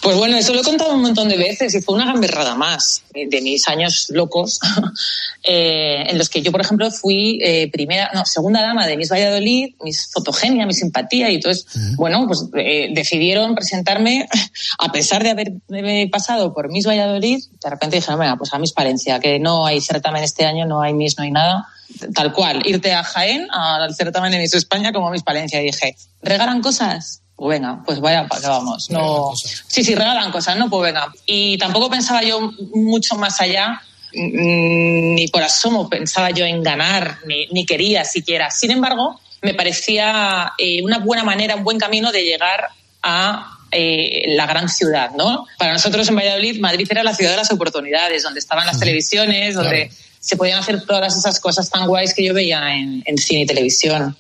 [0.02, 3.04] Pues bueno, eso lo he contado un montón de veces y fue una gamberrada más
[3.13, 4.60] de mis años locos,
[5.43, 9.12] eh, en los que yo, por ejemplo, fui eh, primera, no, segunda dama de Miss
[9.12, 14.28] Valladolid, Miss Fotogenia, mi simpatía, y entonces, bueno, pues eh, decidieron presentarme,
[14.80, 18.71] a pesar de haberme pasado por Miss Valladolid, de repente dijeron, venga, pues a Miss
[18.71, 21.67] Palencia, que no hay certamen este año, no hay Miss, no hay nada.
[22.15, 25.62] Tal cual, irte a Jaén al certamen de Miss España como Miss Palencia.
[25.62, 27.21] Y dije, ¿regalan cosas?
[27.41, 28.91] Pues venga, pues vaya para vamos.
[28.91, 29.32] No...
[29.36, 30.69] Sí, sí, regalan cosas, ¿no?
[30.69, 31.12] Pues venga.
[31.25, 33.82] Y tampoco pensaba yo mucho más allá,
[34.13, 38.51] mm, ni por asomo pensaba yo en ganar, ni, ni quería siquiera.
[38.51, 42.67] Sin embargo, me parecía eh, una buena manera, un buen camino de llegar
[43.01, 45.47] a eh, la gran ciudad, ¿no?
[45.58, 49.56] Para nosotros en Valladolid, Madrid era la ciudad de las oportunidades, donde estaban las televisiones,
[49.56, 53.41] donde se podían hacer todas esas cosas tan guays que yo veía en, en cine
[53.41, 54.15] y televisión.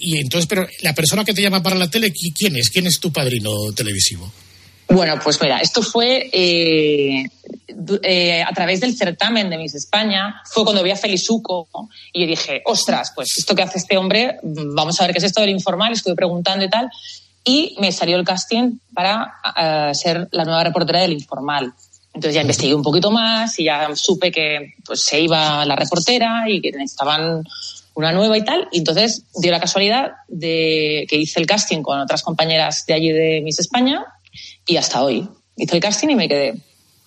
[0.00, 2.70] Y entonces, pero la persona que te llama para la tele, ¿qui- ¿quién es?
[2.70, 4.30] ¿Quién es tu padrino televisivo?
[4.88, 6.28] Bueno, pues mira, esto fue.
[6.32, 7.24] eh,
[8.02, 11.68] eh, a través del certamen de Miss España fue cuando vi a Felizuco
[12.12, 15.24] y yo dije, ostras, pues esto que hace este hombre, vamos a ver qué es
[15.24, 16.90] esto del informal, estuve preguntando y tal,
[17.44, 19.32] y me salió el casting para
[19.94, 21.72] ser la nueva reportera del informal.
[22.12, 26.44] Entonces ya investigué un poquito más y ya supe que pues, se iba la reportera
[26.50, 27.44] y que necesitaban
[28.00, 28.68] una nueva y tal.
[28.72, 33.12] Y entonces dio la casualidad de que hice el casting con otras compañeras de allí
[33.12, 34.02] de Miss España
[34.66, 35.28] y hasta hoy.
[35.56, 36.54] Hice el casting y me quedé.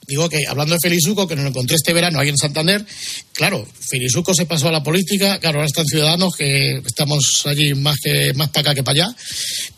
[0.06, 2.86] Digo que hablando de Felizuco, que nos lo encontré este verano ahí en Santander,
[3.32, 7.96] claro, Felizuco se pasó a la política, claro, ahora están ciudadanos que estamos allí más
[8.04, 9.16] que más para acá que para allá.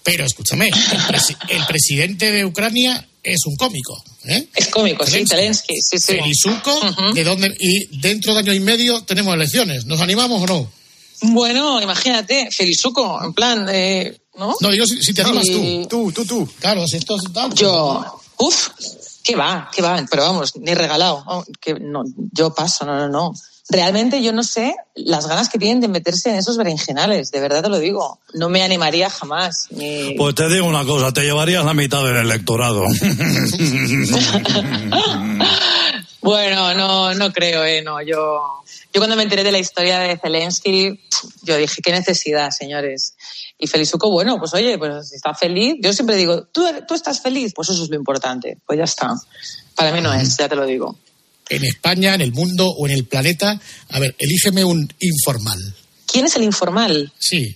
[0.03, 4.03] Pero escúchame, el, presi- el presidente de Ucrania es un cómico.
[4.27, 4.47] ¿eh?
[4.55, 6.13] Es cómico, sí, Zelensky, sí, sí.
[6.17, 6.79] Felizuco,
[7.13, 7.55] ¿de dónde?
[7.59, 9.85] Y dentro de año y medio tenemos elecciones.
[9.85, 10.71] ¿Nos animamos o no?
[11.21, 14.53] Bueno, imagínate, Felizuco, en plan, eh, ¿no?
[14.59, 16.11] No, digo si, si te animas Y- tú.
[16.11, 16.49] Tú, tú, tú.
[16.59, 17.23] Claro, si esto es.
[17.55, 18.69] Yo, uff,
[19.23, 19.69] ¿qué va?
[19.73, 20.05] ¿Qué va?
[20.09, 21.23] Pero vamos, ni regalado.
[21.27, 22.03] Oh, que no,
[22.33, 23.33] yo paso, no, no, no.
[23.67, 27.63] Realmente yo no sé las ganas que tienen de meterse en esos berenjenales, de verdad
[27.63, 28.19] te lo digo.
[28.35, 29.67] No me animaría jamás.
[29.71, 32.83] ni- Pues te digo una cosa, te llevarías la mitad del electorado.
[36.21, 38.01] Bueno, no, no creo, eh, no.
[38.01, 38.41] Yo,
[38.95, 41.01] yo cuando me enteré de la historia de Zelensky,
[41.41, 43.15] yo dije, qué necesidad, señores.
[43.59, 47.21] Y Felizuco, bueno, pues oye, pues si está feliz, yo siempre digo, ¿tú, tú estás
[47.21, 48.57] feliz, pues eso es lo importante.
[48.65, 49.13] Pues ya está.
[49.75, 50.97] Para mí no es, ya te lo digo.
[51.49, 55.75] En España, en el mundo o en el planeta, a ver, elígeme un informal.
[56.05, 57.11] ¿Quién es el informal?
[57.19, 57.53] Sí.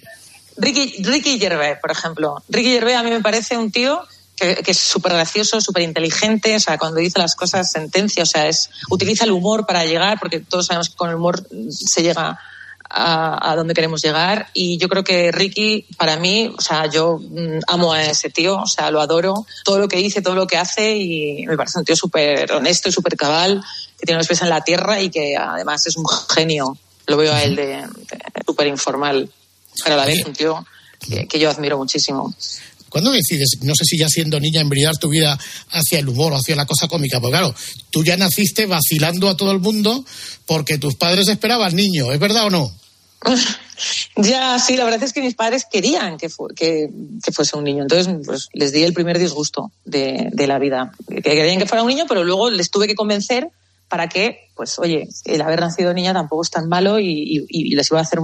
[0.57, 2.43] Ricky, Ricky Gervais, por ejemplo.
[2.49, 4.01] Ricky Gervais a mí me parece un tío
[4.39, 8.47] que, es súper gracioso, súper inteligente, o sea, cuando dice las cosas sentencia, o sea,
[8.47, 12.39] es, utiliza el humor para llegar, porque todos sabemos que con el humor se llega
[12.89, 14.49] a, a donde queremos llegar.
[14.53, 18.57] Y yo creo que Ricky, para mí, o sea, yo mm, amo a ese tío,
[18.57, 21.79] o sea, lo adoro, todo lo que dice, todo lo que hace, y me parece
[21.79, 23.63] un tío súper honesto y súper cabal,
[23.99, 26.77] que tiene los pies en la tierra y que además es un genio.
[27.05, 29.29] Lo veo a él de, de súper informal,
[29.83, 30.65] pero a la vez un tío
[30.99, 32.33] que yo admiro muchísimo.
[32.89, 35.37] ¿Cuándo decides, no sé si ya siendo niña, embridar tu vida
[35.71, 37.19] hacia el humor o hacia la cosa cómica?
[37.19, 37.55] Porque claro,
[37.91, 40.03] tú ya naciste vacilando a todo el mundo
[40.45, 42.71] porque tus padres esperaban niño, ¿es verdad o no?
[44.17, 46.89] Ya, sí, la verdad es que mis padres querían que, que,
[47.31, 47.83] fuese un niño.
[47.83, 50.91] Entonces, pues les di el primer disgusto de, de la vida.
[51.07, 53.49] Que querían que fuera un niño, pero luego les tuve que convencer
[53.87, 57.75] para que, pues, oye, el haber nacido niña tampoco es tan malo y, y- y
[57.75, 58.19] les iba a hacer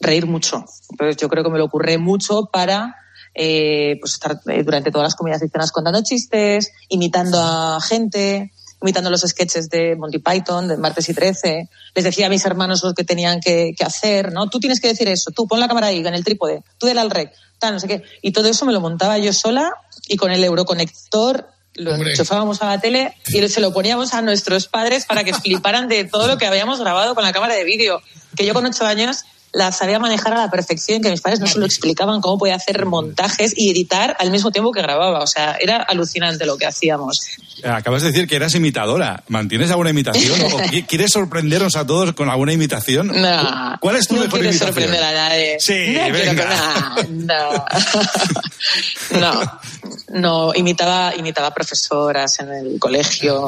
[0.00, 0.64] reír mucho.
[0.90, 2.96] Entonces, yo creo que me lo ocurre mucho para
[3.38, 8.50] eh, pues estar eh, durante todas las comidas y cenas contando chistes, imitando a gente,
[8.80, 11.68] imitando los sketches de Monty Python, de Martes y Trece.
[11.94, 14.48] Les decía a mis hermanos lo que tenían que, que hacer, ¿no?
[14.48, 16.96] Tú tienes que decir eso, tú pon la cámara ahí, en el trípode, tú del
[16.96, 18.02] al rec, tal, no sé qué.
[18.22, 19.70] Y todo eso me lo montaba yo sola
[20.08, 24.66] y con el euroconector lo enchufábamos a la tele y se lo poníamos a nuestros
[24.66, 28.00] padres para que fliparan de todo lo que habíamos grabado con la cámara de vídeo.
[28.34, 31.46] Que yo con ocho años la sabía manejar a la perfección, que mis padres no
[31.46, 35.20] se lo explicaban cómo podía hacer montajes y editar al mismo tiempo que grababa.
[35.20, 37.20] O sea, era alucinante lo que hacíamos.
[37.64, 39.24] Acabas de decir que eras imitadora.
[39.28, 40.38] ¿Mantienes alguna imitación?
[40.42, 43.06] ¿O qui- quieres sorprendernos a todos con alguna imitación?
[43.08, 44.74] No, ¿Cuál es tu no mejor quiero imitación?
[44.74, 45.56] sorprender a nadie.
[45.58, 46.94] Sí, no quiero venga.
[46.96, 47.64] que- no,
[49.20, 49.60] no, no,
[50.54, 53.46] imitaba, imitaba profesoras en el colegio,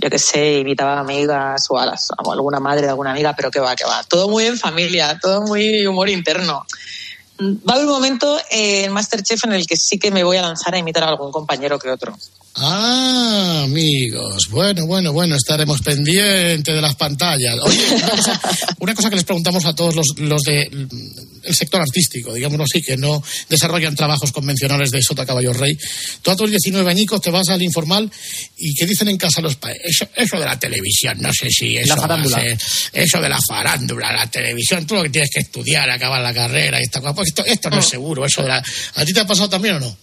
[0.00, 3.50] yo qué sé, imitaba amigas o a, las, o alguna madre de alguna amiga, pero
[3.50, 4.02] que va, que va.
[4.04, 6.66] Todo muy en familia, todo muy humor interno.
[7.40, 10.36] Va a haber un momento eh, en Masterchef en el que sí que me voy
[10.36, 12.16] a lanzar a imitar a algún compañero que otro.
[12.56, 14.48] Ah, amigos.
[14.50, 17.54] Bueno, bueno, bueno, estaremos pendientes de las pantallas.
[17.62, 18.40] Oye, una cosa,
[18.80, 22.64] una cosa que les preguntamos a todos los, los de mm, el sector artístico, digámoslo
[22.64, 25.76] así, que no desarrollan trabajos convencionales de sota caballo rey.
[26.22, 28.10] Tú a tus 19 añicos te vas al informal
[28.58, 29.80] y ¿qué dicen en casa los padres?
[29.84, 32.40] Eso, eso de la televisión, no sé si eso La farándula.
[32.40, 32.58] ser-
[32.92, 36.80] eso de la farándula, la televisión, tú lo que tienes que estudiar, acabar la carrera
[36.80, 37.14] y esta cosa.
[37.14, 38.62] Pues esto, esto no es seguro, eso de la...
[38.96, 39.96] ¿A ti te ha pasado también o no?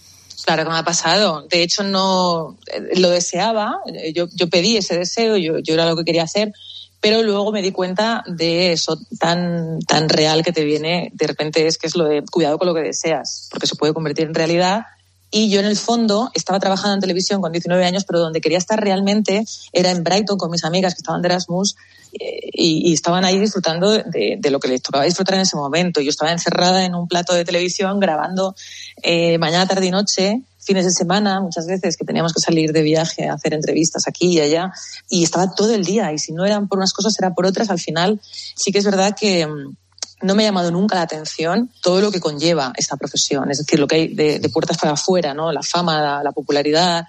[0.48, 1.46] Claro que me ha pasado.
[1.50, 3.82] De hecho, no eh, lo deseaba.
[3.86, 6.54] Eh, Yo, yo pedí ese deseo, yo, yo era lo que quería hacer,
[7.02, 11.12] pero luego me di cuenta de eso tan, tan real que te viene.
[11.14, 13.94] De repente es que es lo de cuidado con lo que deseas, porque se puede
[13.94, 14.84] convertir en realidad.
[15.32, 18.58] Y yo en el fondo estaba trabajando en televisión con 19 años, pero donde quería
[18.58, 19.44] estar realmente
[19.74, 21.76] era en Brighton con mis amigas que estaban de Erasmus
[22.12, 26.02] y, y estaban ahí disfrutando de, de lo que les tocaba disfrutar en ese momento.
[26.02, 28.56] Yo estaba encerrada en un plato de televisión grabando
[29.04, 32.82] eh, mañana, tarde y noche, fines de semana, muchas veces que teníamos que salir de
[32.82, 34.72] viaje a hacer entrevistas aquí y allá,
[35.10, 37.70] y estaba todo el día, y si no eran por unas cosas, era por otras,
[37.70, 39.76] al final sí que es verdad que mm,
[40.24, 43.80] no me ha llamado nunca la atención todo lo que conlleva esta profesión, es decir,
[43.80, 45.52] lo que hay de, de puertas para afuera, ¿no?
[45.52, 47.06] La fama, la, la popularidad,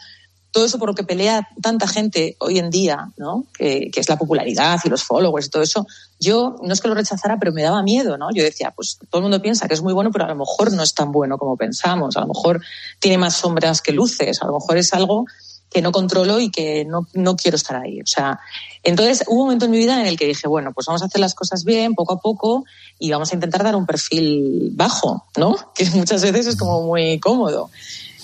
[0.50, 3.44] todo eso por lo que pelea tanta gente hoy en día, ¿no?
[3.56, 5.86] Que, es la popularidad y los followers y todo eso,
[6.18, 8.28] yo no es que lo rechazara, pero me daba miedo, ¿no?
[8.32, 10.72] Yo decía, pues todo el mundo piensa que es muy bueno, pero a lo mejor
[10.72, 12.62] no es tan bueno como pensamos, a lo mejor
[12.98, 15.26] tiene más sombras que luces, a lo mejor es algo
[15.70, 18.00] que no controlo y que no, no quiero estar ahí.
[18.00, 18.40] O sea,
[18.82, 21.06] entonces hubo un momento en mi vida en el que dije, bueno, pues vamos a
[21.06, 22.64] hacer las cosas bien, poco a poco,
[22.98, 25.56] y vamos a intentar dar un perfil bajo, ¿no?
[25.74, 27.70] Que muchas veces es como muy cómodo.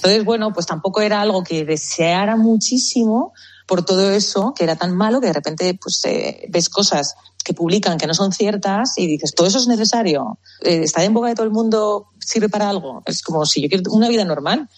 [0.05, 3.32] Entonces, bueno, pues tampoco era algo que deseara muchísimo
[3.66, 7.55] por todo eso, que era tan malo que de repente pues eh, ves cosas que
[7.55, 11.28] publican que no son ciertas y dices, todo eso es necesario, Eh, está en boca
[11.28, 13.02] de todo el mundo, sirve para algo.
[13.07, 14.68] Es como si yo quiero una vida normal,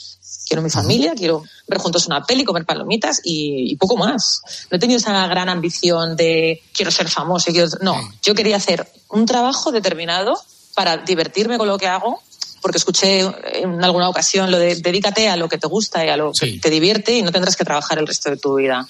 [0.46, 4.42] quiero mi familia, quiero ver juntos una peli, comer palomitas y, y poco más.
[4.70, 7.50] No he tenido esa gran ambición de quiero ser famoso.
[7.50, 7.68] y Quiero...
[7.80, 10.38] No, yo quería hacer un trabajo determinado
[10.76, 12.22] para divertirme con lo que hago,
[12.66, 16.16] porque escuché en alguna ocasión lo de dedícate a lo que te gusta y a
[16.16, 18.84] lo que te divierte y no tendrás que trabajar el resto de tu vida.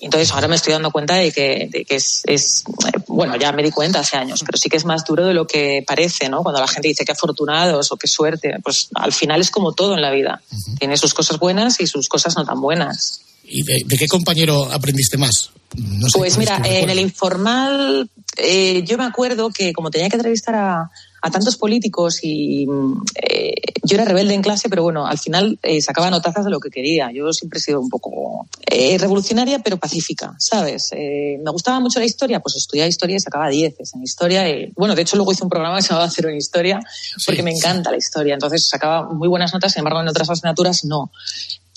[0.00, 3.52] Entonces ahora me estoy dando cuenta de que, de que es, es, eh, bueno, ya
[3.52, 6.30] me di cuenta hace años, pero sí que es más duro de lo que parece,
[6.30, 6.42] ¿no?
[6.42, 9.94] Cuando la gente dice que afortunados o qué suerte, pues al final es como todo
[9.94, 10.40] en la vida.
[10.78, 13.20] Tiene sus cosas buenas y sus cosas no tan buenas.
[13.44, 15.50] ¿Y de, de qué compañero aprendiste más?
[15.76, 18.08] No sé, Pues ¿cuál es mira, en el informal
[18.38, 20.90] eh, yo me acuerdo que como tenía que entrevistar a,
[21.22, 22.66] a tantos políticos y
[23.14, 23.54] eh,
[23.84, 26.68] yo era rebelde en clase, pero bueno, al final eh, sacaba notazas de lo que
[26.68, 27.12] quería.
[27.12, 30.90] Yo siempre he sido un poco eh, revolucionaria, pero pacífica, ¿sabes?
[30.92, 34.48] Me gustaba mucho la historia, pues estudiaba historia y sacaba dieces en historia.
[34.48, 36.80] Y, bueno, de hecho luego hice un programa que se llamaba Cero en Historia,
[37.24, 38.34] porque me encanta la historia.
[38.34, 41.12] Entonces sacaba muy buenas notas, sin embargo en otras asignaturas no.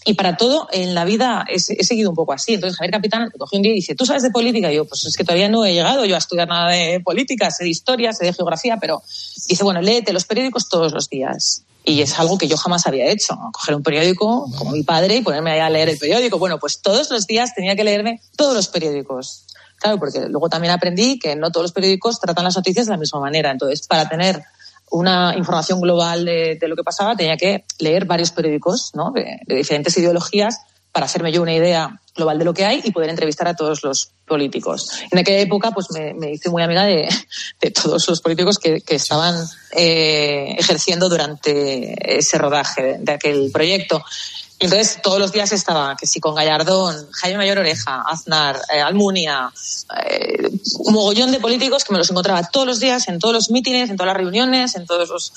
[0.08, 2.54] Y para todo en la vida he, he seguido un poco así.
[2.54, 4.72] Entonces Javier Capitán me cogió un día y dice, ¿tú sabes de política?
[4.72, 7.50] Y yo, pues es que todavía no he llegado yo a estudiar nada de política,
[7.50, 9.02] sé de historia, sé de geografía, pero
[9.48, 11.64] dice, bueno, léete los periódicos todos los días.
[11.84, 15.22] Y es algo que yo jamás había hecho, coger un periódico como mi padre y
[15.22, 16.38] ponerme ahí a leer el periódico.
[16.38, 19.46] Bueno, pues todos los días tenía que leerme todos los periódicos.
[19.78, 22.98] Claro, porque luego también aprendí que no todos los periódicos tratan las noticias de la
[22.98, 23.52] misma manera.
[23.52, 24.44] Entonces, para tener
[24.92, 29.12] una información global de, lo que pasaba, tenía que leer varios periódicos ¿no?
[29.12, 30.60] de, diferentes ideologías
[30.92, 33.84] para hacerme yo una idea global de lo que hay y poder entrevistar a todos
[33.84, 34.90] los políticos.
[35.12, 37.10] En aquella época, pues me, hice muy amiga de,
[37.72, 39.36] todos los políticos que, estaban
[39.72, 44.04] eh, ejerciendo durante ese rodaje de aquel proyecto.
[44.58, 48.80] Y entonces todos los días estaba, que sí, con Gallardón, Jaime Mayor Oreja, Aznar, eh,
[48.80, 49.52] Almunia,
[50.08, 50.50] eh,
[50.80, 53.90] un mogollón de políticos que me los encontraba todos los días en todos los mítines,
[53.90, 55.32] en todas las reuniones, en todos los...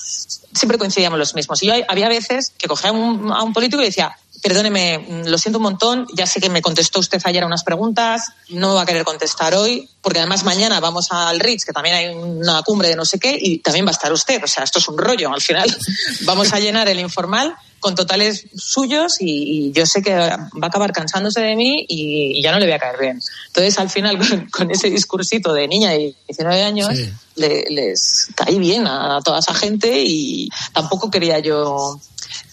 [0.54, 1.60] Siempre coincidíamos los mismos.
[1.62, 5.58] Y yo había veces que cogía un, a un político y decía, perdóneme, lo siento
[5.58, 8.86] un montón, ya sé que me contestó usted ayer a unas preguntas, no va a
[8.86, 12.96] querer contestar hoy, porque además mañana vamos al Ritz, que también hay una cumbre de
[12.96, 14.42] no sé qué, y también va a estar usted.
[14.42, 15.32] O sea, esto es un rollo.
[15.32, 15.74] Al final
[16.24, 20.26] vamos a llenar el informal con totales suyos y, y yo sé que va
[20.62, 23.20] a acabar cansándose de mí y, y ya no le voy a caer bien.
[23.48, 26.88] Entonces, al final, con, con ese discursito de niña de 19 años,
[27.36, 32.00] le- les caí bien a, a toda esa gente y tampoco quería yo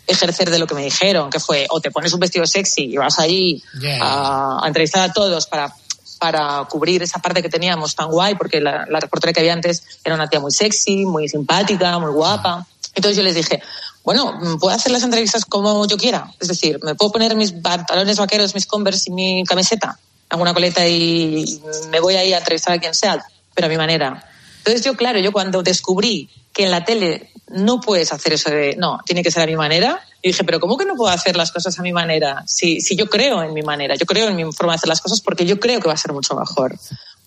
[0.08, 2.98] ejercer de lo que me dijeron, que fue o te pones un vestido sexy y
[2.98, 3.98] vas allí Ya.
[4.02, 5.74] a, a entrevistar a todos para
[6.18, 9.84] para cubrir esa parte que teníamos tan guay, porque la, la reportera que había antes
[10.04, 12.66] era una tía muy sexy, muy simpática, muy guapa.
[12.96, 13.62] Entonces yo les dije,
[14.04, 16.32] bueno, puedo hacer las entrevistas como yo quiera.
[16.40, 20.00] Es decir, me puedo poner mis pantalones vaqueros, mis converse y mi camiseta,
[20.30, 23.78] hago una coleta y me voy ahí a entrevistar a quien sea, pero a mi
[23.78, 24.24] manera.
[24.60, 28.76] Entonces yo, claro, yo cuando descubrí que en la tele no puedes hacer eso de,
[28.78, 31.36] no, tiene que ser a mi manera, y dije, pero ¿cómo que no puedo hacer
[31.36, 32.44] las cosas a mi manera?
[32.48, 35.02] Si, si yo creo en mi manera, yo creo en mi forma de hacer las
[35.02, 36.78] cosas porque yo creo que va a ser mucho mejor.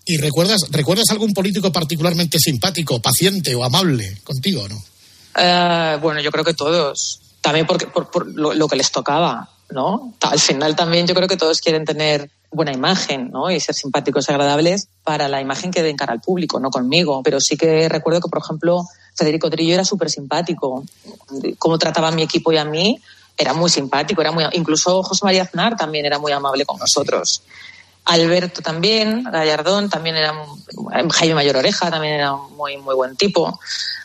[0.04, 4.82] ¿Y recuerdas, recuerdas algún político particularmente simpático, paciente o amable contigo, no?
[5.36, 7.20] Eh, bueno, yo creo que todos.
[7.40, 10.14] También porque, por, por lo, lo que les tocaba, ¿no?
[10.22, 13.50] Al final también yo creo que todos quieren tener buena imagen, ¿no?
[13.50, 17.22] Y ser simpáticos y agradables para la imagen que den cara al público, no conmigo.
[17.22, 18.84] Pero sí que recuerdo que, por ejemplo,
[19.18, 20.84] Federico Trillo era súper simpático.
[21.58, 23.00] Cómo trataba a mi equipo y a mí
[23.36, 24.20] era muy simpático.
[24.20, 27.42] Era muy, incluso José María Aznar también era muy amable con nosotros.
[28.04, 33.16] Alberto también, Gallardón también era, un- Jaime Mayor Oreja también era un muy, muy buen
[33.16, 33.58] tipo.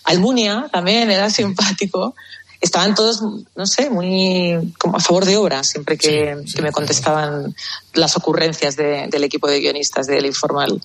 [0.04, 2.16] Almunia también era simpático.
[2.64, 3.22] Estaban todos,
[3.56, 7.54] no sé, muy como a favor de obra, siempre que, que me contestaban
[7.94, 10.82] las ocurrencias de- del equipo de guionistas del Informal.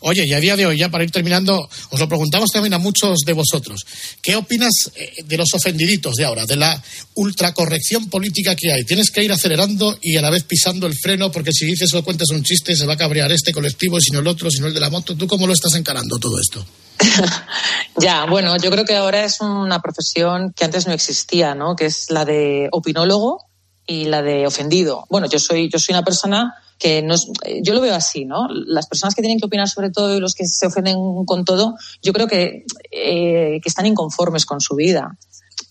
[0.00, 2.78] Oye, y a día de hoy, ya para ir terminando, os lo preguntamos también a
[2.78, 3.80] muchos de vosotros.
[4.20, 6.80] ¿Qué opinas eh, de los ofendiditos de ahora, de la
[7.14, 8.84] ultracorrección política que hay?
[8.84, 12.04] Tienes que ir acelerando y a la vez pisando el freno, porque si dices o
[12.04, 14.66] cuentas un chiste, se va a cabrear este colectivo, si no el otro, si no
[14.66, 15.16] el de la moto.
[15.16, 16.64] ¿Tú cómo lo estás encarando todo esto?
[18.00, 21.74] Ya, bueno, yo creo que ahora es una profesión que antes no existía, ¿no?
[21.74, 23.44] Que es la de opinólogo
[23.86, 25.04] y la de ofendido.
[25.10, 27.26] Bueno, yo soy, yo soy una persona que no es-
[27.62, 28.46] yo lo veo así, ¿no?
[28.50, 31.74] Las personas que tienen que opinar sobre todo y los que se ofenden con todo,
[32.02, 35.16] yo creo que, eh, que están inconformes con su vida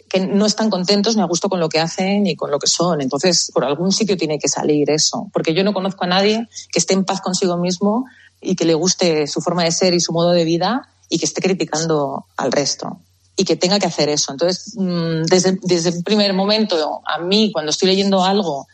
[0.09, 2.67] que no están contentos ni a gusto con lo que hacen ni con lo que
[2.67, 3.01] son.
[3.01, 6.80] Entonces, por algún sitio tiene que salir eso, porque yo no conozco a nadie que
[6.80, 8.05] esté en paz consigo mismo
[8.39, 11.25] y que le guste su forma de ser y su modo de vida y que
[11.25, 12.99] esté criticando al resto
[13.37, 14.31] y que tenga que hacer eso.
[14.31, 18.67] Entonces, mm, desde, desde el primer momento, a mí, cuando estoy leyendo algo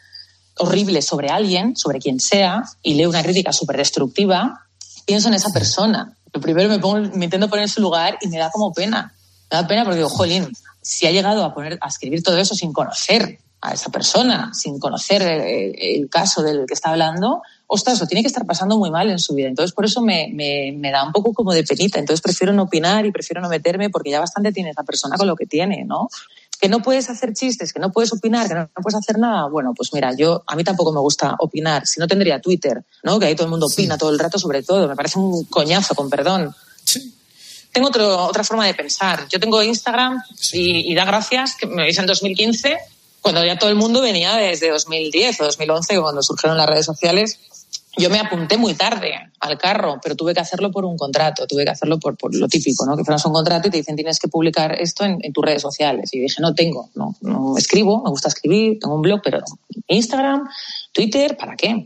[0.58, 4.62] horrible sobre alguien, sobre quien sea, y leo una crítica súper destructiva,
[5.06, 6.16] pienso en esa persona.
[6.32, 9.14] Lo primero me, pongo, me intento poner en su lugar y me da como pena.
[9.52, 10.50] Me da pena porque digo, jolín,
[10.82, 14.80] si ha llegado a, poner, a escribir todo eso sin conocer a esa persona, sin
[14.80, 17.42] conocer el, el caso del que está hablando,
[17.74, 19.48] ostras, lo tiene que estar pasando muy mal en su vida.
[19.48, 21.98] Entonces, por eso me, me, me da un poco como de penita.
[21.98, 25.28] Entonces, prefiero no opinar y prefiero no meterme porque ya bastante tiene esa persona con
[25.28, 26.08] lo que tiene, ¿no?
[26.62, 29.50] que no puedes hacer chistes, que no puedes opinar, que no, no puedes hacer nada,
[29.50, 33.20] bueno, pues mira, yo a mí tampoco me gusta opinar, si no tendría Twitter, ¿no?
[33.20, 35.94] Que ahí todo el mundo opina todo el rato sobre todo, me parece un coñazo,
[35.94, 36.56] con perdón.
[37.74, 39.28] Tengo otro, otra forma de pensar.
[39.30, 40.22] Yo tengo Instagram
[40.54, 42.78] y, y da gracias que me veis en 2015,
[43.20, 47.40] cuando ya todo el mundo venía desde 2010 o 2011, cuando surgieron las redes sociales.
[47.96, 51.64] Yo me apunté muy tarde al carro, pero tuve que hacerlo por un contrato, tuve
[51.64, 52.98] que hacerlo por, por lo típico, ¿no?
[52.98, 55.62] Que fueras un contrato y te dicen tienes que publicar esto en, en tus redes
[55.62, 56.10] sociales.
[56.12, 59.42] Y dije, no tengo, no, no escribo, me gusta escribir, tengo un blog, pero.
[59.88, 60.48] Instagram,
[60.92, 61.84] Twitter, ¿para qué?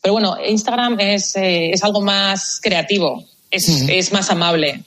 [0.00, 4.84] Pero bueno, Instagram es, eh, es algo más creativo, es, es más amable.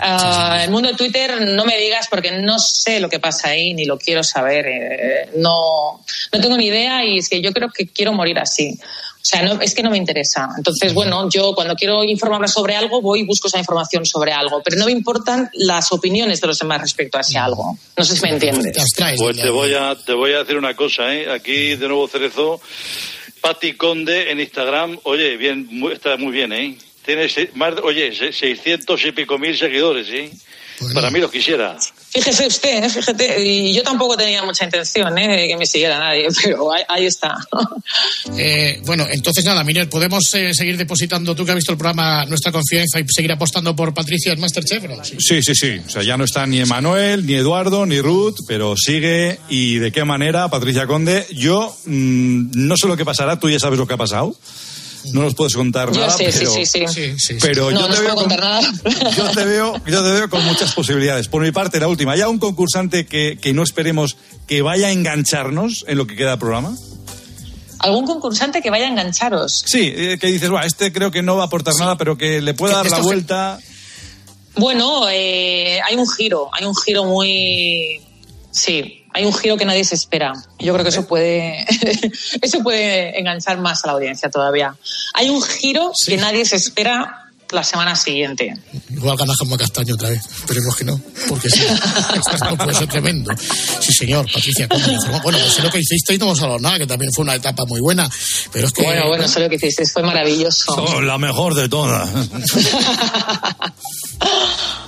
[0.00, 3.72] Ah, el mundo de Twitter no me digas porque no sé lo que pasa ahí
[3.72, 4.66] ni lo quiero saber.
[4.66, 6.00] eh, no,
[6.32, 8.78] no tengo ni idea y es que yo creo que quiero morir así.
[9.22, 10.48] O sea, no, es que no me interesa.
[10.56, 14.62] Entonces, bueno, yo cuando quiero informarme sobre algo voy y busco esa información sobre algo,
[14.64, 17.76] pero no me importan las opiniones de los demás respecto a ese algo.
[17.96, 18.76] No sé si me entiendes.
[19.18, 21.30] Pues te voy a te voy a decir una cosa, ¿eh?
[21.30, 22.60] Aquí de nuevo Cerezo,
[23.42, 26.76] Pati Conde en Instagram, oye, bien, muy- está muy bien, ¿eh?
[27.04, 30.30] Tienes más, de- oye, se- 600 y pico mil seguidores, ¿eh?
[30.94, 31.76] Para mí los quisiera.
[32.10, 32.88] Fíjese usted, ¿eh?
[32.88, 35.28] fíjate, y yo tampoco tenía mucha intención ¿eh?
[35.28, 37.36] de que me siguiera nadie, pero ahí, ahí está.
[38.36, 42.24] Eh, bueno, entonces nada, Miguel, podemos eh, seguir depositando, tú que has visto el programa,
[42.26, 45.04] nuestra confianza y seguir apostando por Patricia en Masterchef, ¿no?
[45.04, 45.16] Sí.
[45.18, 45.80] Sí, sí, sí.
[45.84, 49.38] O sea, ya no está ni Emanuel, ni Eduardo, ni Ruth, pero sigue.
[49.48, 51.26] ¿Y de qué manera, Patricia Conde?
[51.32, 54.36] Yo mm, no sé lo que pasará, tú ya sabes lo que ha pasado.
[55.12, 56.38] No nos puedes contar Yo nada, sé, sí,
[56.72, 57.38] pero, sí, sí.
[57.40, 58.72] pero no, yo, no te veo puedo con, contar nada.
[59.16, 61.28] yo te veo, yo te veo con muchas posibilidades.
[61.28, 62.16] Por mi parte, la última.
[62.16, 66.30] ¿Ya un concursante que, que no esperemos que vaya a engancharnos en lo que queda
[66.30, 66.76] del programa?
[67.78, 69.64] ¿Algún concursante que vaya a engancharos?
[69.66, 72.42] Sí, eh, que dices, "Buah, este creo que no va a aportar nada, pero que
[72.42, 73.58] le pueda dar la vuelta.
[74.56, 78.00] Bueno, eh, hay un giro, hay un giro muy...
[78.50, 80.32] Sí, hay un giro que nadie se espera.
[80.58, 81.66] Yo creo que eso puede,
[82.42, 84.76] eso puede enganchar más a la audiencia todavía.
[85.14, 88.54] Hay un giro que nadie se espera la semana siguiente.
[88.90, 91.60] Igual gana Juanma Castaño otra vez, esperemos que no, porque sí,
[92.14, 93.30] esto puede ser tremendo.
[93.80, 95.20] Sí, señor, Patricia, ¿cómo me informó?
[95.22, 97.34] Bueno, pues sé lo que hiciste y no hemos hablado nada, que también fue una
[97.34, 98.08] etapa muy buena,
[98.52, 98.82] pero es que...
[98.82, 100.72] Bueno, bueno, eso lo que hicisteis fue maravilloso.
[100.74, 102.08] Oh, la mejor de todas.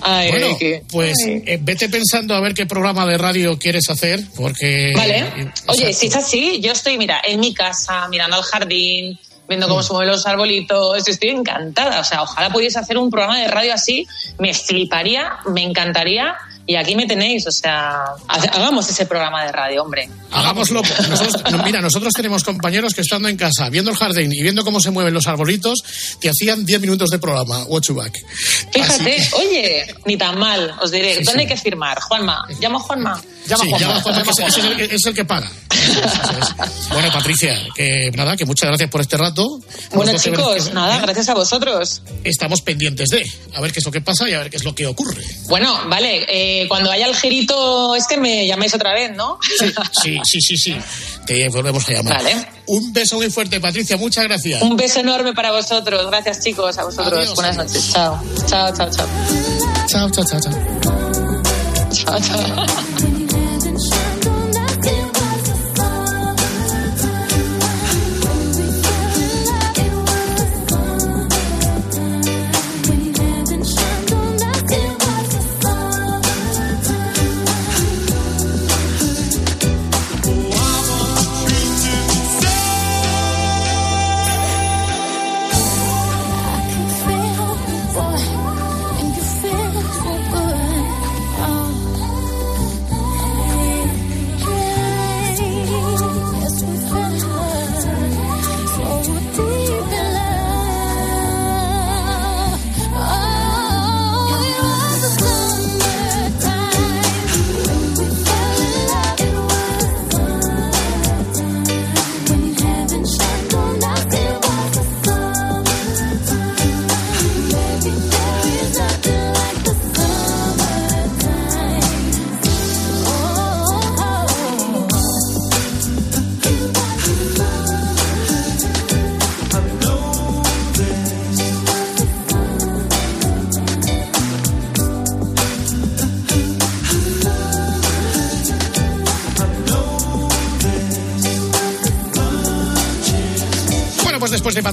[0.04, 1.42] Ay, Bueno, que- pues ay.
[1.46, 4.92] eh, vete pensando a ver qué programa de radio quieres hacer, porque...
[4.96, 5.52] Vale.
[5.68, 9.18] Oye, si es así, yo estoy, mira, en mi casa, mirando al jardín,
[9.48, 9.70] viendo Mm.
[9.70, 12.00] cómo se mueven los arbolitos, estoy encantada.
[12.00, 14.06] O sea, ojalá pudiese hacer un programa de radio así,
[14.38, 16.36] me fliparía, me encantaría.
[16.66, 17.96] Y aquí me tenéis, o sea,
[18.28, 20.08] ha- hagamos ese programa de radio, hombre.
[20.30, 20.80] Hagámoslo.
[21.08, 24.64] Nosotros- no, mira, nosotros tenemos compañeros que estando en casa, viendo el jardín y viendo
[24.64, 25.82] cómo se mueven los arbolitos,
[26.20, 28.16] te hacían 10 minutos de programa, watch you back.
[28.72, 31.16] Fíjate, oye, ni tan mal, os diré.
[31.18, 31.38] Sí, ¿Dónde sí.
[31.40, 32.00] hay que firmar?
[32.00, 33.20] Juanma, llama Juanma.
[33.46, 34.02] Llama Sí, Juanma.
[34.02, 35.50] llama que es, el, que- es el que paga.
[36.92, 39.58] Bueno, Patricia, que nada, que muchas gracias por este rato.
[39.92, 42.02] Bueno, chicos, nada, gracias a vosotros.
[42.22, 44.64] Estamos pendientes de, a ver qué es lo que pasa y a ver qué es
[44.64, 45.24] lo que ocurre.
[45.48, 49.38] Bueno, vale, eh, cuando haya el girito este me llamáis otra vez, ¿no?
[50.02, 50.76] Sí, sí, sí, sí.
[51.26, 52.16] Te volvemos a llamar.
[52.18, 52.46] Vale.
[52.66, 54.62] Un beso muy fuerte, Patricia, muchas gracias.
[54.62, 56.06] Un beso enorme para vosotros.
[56.06, 57.12] Gracias, chicos, a vosotros.
[57.12, 57.34] Adiós.
[57.34, 57.92] Buenas noches.
[57.92, 58.20] Chao.
[58.46, 59.06] Chao, chao, chao.
[59.86, 60.52] Chao, chao, chao, chao.
[61.92, 62.66] Chao, chao.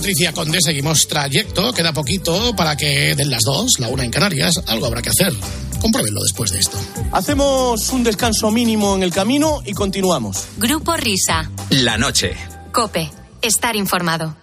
[0.09, 1.71] Patricia Conde seguimos trayecto.
[1.71, 4.59] Queda poquito para que den las dos, la una en Canarias.
[4.65, 5.31] Algo habrá que hacer.
[5.79, 6.79] Compruébenlo después de esto.
[7.11, 10.47] Hacemos un descanso mínimo en el camino y continuamos.
[10.57, 11.51] Grupo Risa.
[11.69, 12.35] La noche.
[12.71, 13.11] Cope.
[13.43, 14.35] Estar informado.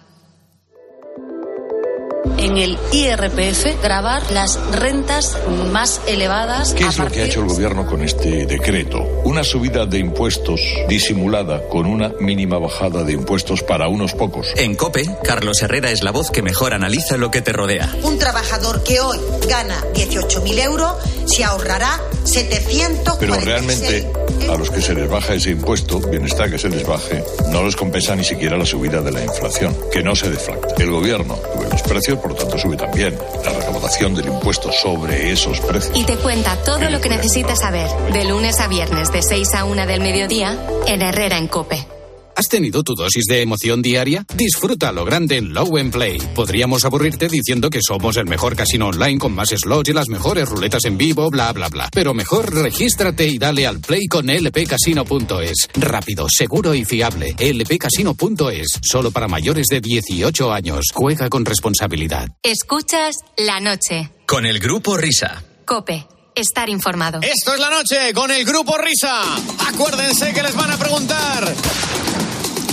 [2.57, 5.37] En el IRPF, grabar las rentas
[5.71, 6.73] más elevadas.
[6.73, 8.97] ¿Qué a es lo que ha hecho el gobierno con este decreto?
[9.25, 14.47] Una subida de impuestos disimulada con una mínima bajada de impuestos para unos pocos.
[14.55, 17.95] En Cope, Carlos Herrera es la voz que mejor analiza lo que te rodea.
[18.01, 20.93] Un trabajador que hoy gana 18.000 euros
[21.27, 24.07] se ahorrará 746 Pero realmente
[24.49, 27.75] a los que se les baja ese impuesto, bienestar que se les baje, no les
[27.75, 30.81] compensa ni siquiera la subida de la inflación, que no se deflacta.
[30.81, 31.37] El gobierno
[31.77, 35.95] los precios, por lo tanto sube también la recaudación del impuesto sobre esos precios.
[35.95, 39.65] Y te cuenta todo lo que necesitas saber de lunes a viernes de 6 a
[39.65, 40.57] 1 del mediodía
[40.87, 41.96] en Herrera en Cope.
[42.37, 44.23] ¿Has tenido tu dosis de emoción diaria?
[44.35, 46.19] Disfruta lo grande en Low and Play.
[46.35, 50.47] Podríamos aburrirte diciendo que somos el mejor casino online con más slots y las mejores
[50.47, 51.89] ruletas en vivo, bla, bla, bla.
[51.91, 55.69] Pero mejor regístrate y dale al play con lpcasino.es.
[55.73, 57.33] Rápido, seguro y fiable.
[57.39, 58.81] lpcasino.es.
[58.83, 60.85] Solo para mayores de 18 años.
[60.93, 62.27] Juega con responsabilidad.
[62.43, 64.11] Escuchas la noche.
[64.27, 65.43] Con el grupo Risa.
[65.65, 66.05] Cope.
[66.35, 67.19] Estar informado.
[67.23, 69.23] Esto es la noche con el grupo Risa.
[69.69, 71.55] Acuérdense que les van a preguntar.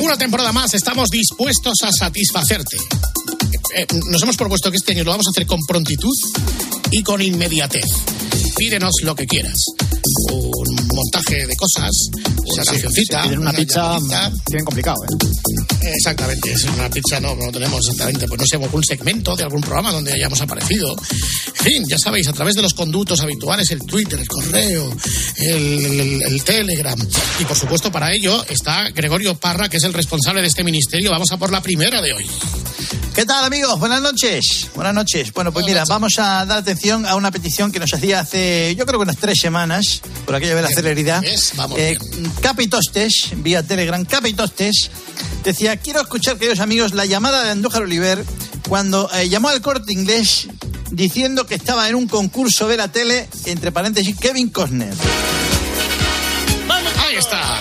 [0.00, 2.76] Una temporada más, estamos dispuestos a satisfacerte.
[3.76, 6.14] Eh, nos hemos propuesto que este año lo vamos a hacer con prontitud
[6.90, 7.84] y con inmediatez.
[8.56, 9.54] Pídenos lo que quieras.
[10.32, 11.90] Un montaje de cosas,
[12.44, 13.22] una Sí, cancioncita.
[13.22, 13.98] sí, piden una pizza.
[14.50, 15.88] Bien complicado, ¿eh?
[15.96, 19.60] Exactamente, es una pizza, no, no tenemos exactamente, pues no sé, algún segmento de algún
[19.60, 20.94] programa donde hayamos aparecido.
[21.58, 24.94] En fin, ya sabéis, a través de los conductos habituales, el Twitter, el correo,
[25.38, 26.98] el, el- el Telegram.
[27.40, 31.10] Y por supuesto, para ello está Gregorio Parra, que es el responsable de este ministerio.
[31.10, 32.26] Vamos a por la primera de hoy.
[33.14, 33.78] ¿Qué tal amigos?
[33.78, 34.68] Buenas noches.
[34.74, 35.32] Buenas noches.
[35.32, 38.84] Bueno, pues mira, vamos a dar atención a una petición que nos hacía hace, yo
[38.84, 41.22] creo que unas tres semanas, por aquello de la celeridad.
[41.76, 41.98] Eh,
[42.42, 44.90] Capitostes, vía Telegram, Capitostes,
[45.42, 48.22] decía, quiero escuchar, queridos amigos, la llamada de Andújar Oliver
[48.68, 50.48] cuando eh, llamó al corte inglés
[50.90, 54.94] diciendo que estaba en un concurso de la tele, entre paréntesis, Kevin Costner.
[56.98, 57.60] Ahí está.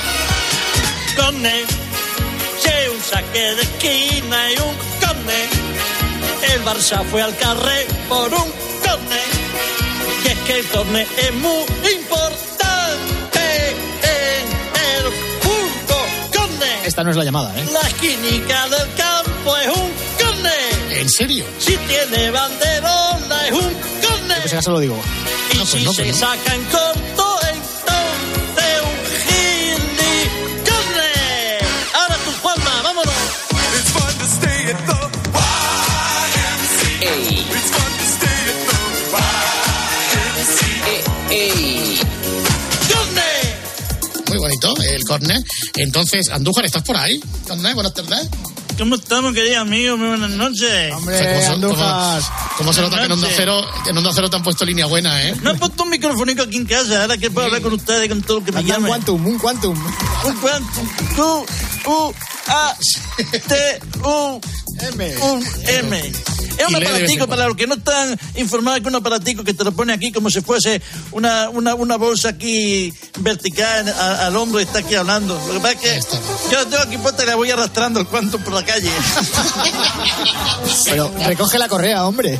[2.61, 6.53] Che, un saque de esquina y un corne.
[6.53, 9.21] El Barça fue al carré por un corne.
[10.23, 11.65] Y es que el corne es muy
[11.95, 13.39] importante
[14.03, 14.45] en
[14.95, 16.07] el fútbol.
[16.35, 17.65] Corne, Esta no es la llamada, ¿eh?
[17.71, 21.01] la esquinica del campo es un corne.
[21.01, 21.45] ¿En serio?
[21.59, 24.35] Si tiene banderola es un corne.
[24.41, 24.99] Pues ya se lo digo.
[25.51, 26.27] Y pues si no, se pues no.
[26.27, 26.63] saca en
[45.19, 45.43] corner.
[45.75, 47.21] Entonces, Andújar, ¿estás por ahí?
[47.47, 48.27] Corner, buenas tardes.
[48.77, 49.99] ¿Cómo estamos, queridos amigos?
[49.99, 50.91] Muy buenas noches.
[50.95, 52.21] O sea, ¿cómo, se- cómo-
[52.57, 55.21] cómo se nota que en Onda, Cero, en Onda Cero te han puesto línea buena,
[55.23, 55.35] eh?
[55.43, 58.23] Me han puesto un microfónico aquí en casa, ahora que puedo hablar con ustedes con
[58.23, 58.85] todo lo que me llamen.
[58.85, 59.77] Un quantum, un quantum.
[60.25, 60.87] Un quantum.
[61.15, 61.45] Q,
[61.85, 62.13] U,
[62.47, 62.75] A,
[63.47, 64.41] T, U,
[64.79, 65.15] M.
[65.21, 66.11] Un M.
[66.63, 69.71] Es un aparatico para los que no están informados que un aparatico que te lo
[69.71, 74.63] pone aquí como si fuese una, una, una bolsa aquí vertical a- al hombro y
[74.63, 75.35] está aquí hablando.
[75.47, 76.17] Lo que pasa es que
[76.51, 78.89] yo lo tengo aquí puesta y la voy arrastrando el cuanto por la calle.
[80.85, 82.33] Pero recoge la correa, hombre.
[82.33, 82.39] Es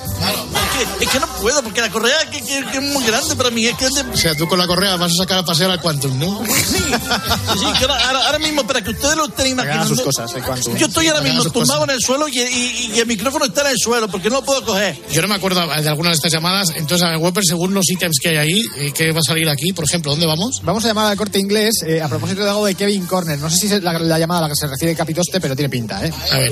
[0.74, 3.50] que, es que no puedo, porque la correa que, que- que es muy grande para
[3.52, 3.66] mí.
[3.66, 5.72] Es que es de- O sea, tú con la correa vas a sacar a pasear
[5.72, 6.42] al Quantum, ¿no?
[6.46, 9.96] Sí, que ahora, ahora- ahora mismo, para que ustedes lo estén Hagan imaginando.
[9.96, 10.76] sus cosas, el quantum.
[10.76, 11.84] Yo estoy ahora mismo tumbado cosas.
[11.84, 14.44] en el suelo y, y- y el micrófono está en el suelo, porque no lo
[14.46, 15.00] puedo coger.
[15.12, 16.70] Yo no me acuerdo de algunas de estas llamadas.
[16.76, 19.50] Entonces, a ver, Webber, según los ítems que hay ahí, eh, ¿qué va a salir
[19.50, 19.74] aquí?
[19.74, 20.62] Por ejemplo, ¿dónde vamos?
[20.64, 23.38] Vamos a llamar al corte inglés eh, a propósito de algo de Kevin Corner.
[23.40, 25.70] No sé si es la, la llamada a la que se refiere Capitoste, pero tiene
[25.70, 26.12] pinta, ¿eh?
[26.32, 26.52] A ver.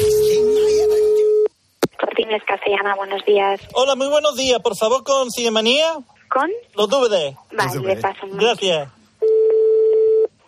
[2.32, 3.60] Cortines Castellana, buenos días.
[3.74, 4.60] Hola, muy buenos días.
[4.62, 5.98] Por favor, con Cinemanía.
[6.30, 6.50] ¿Con?
[6.76, 7.36] Los DVD.
[7.52, 8.90] Vale, le paso un Gracias.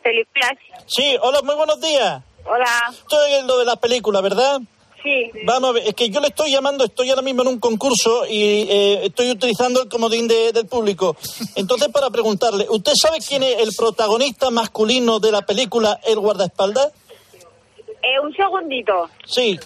[0.02, 0.52] Películas.
[0.88, 2.24] Sí, hola, muy buenos días.
[2.46, 2.66] Hola.
[2.90, 4.62] Estoy en lo de las películas, ¿verdad?
[5.04, 5.30] Sí.
[5.46, 8.26] Vamos a ver, es que yo le estoy llamando, estoy ahora mismo en un concurso
[8.26, 11.18] y eh, estoy utilizando el comodín de- del público.
[11.56, 16.94] Entonces, para preguntarle, ¿usted sabe quién es el protagonista masculino de la película El guardaespaldas?
[18.04, 19.10] Eh, un segundito.
[19.26, 19.58] Sí.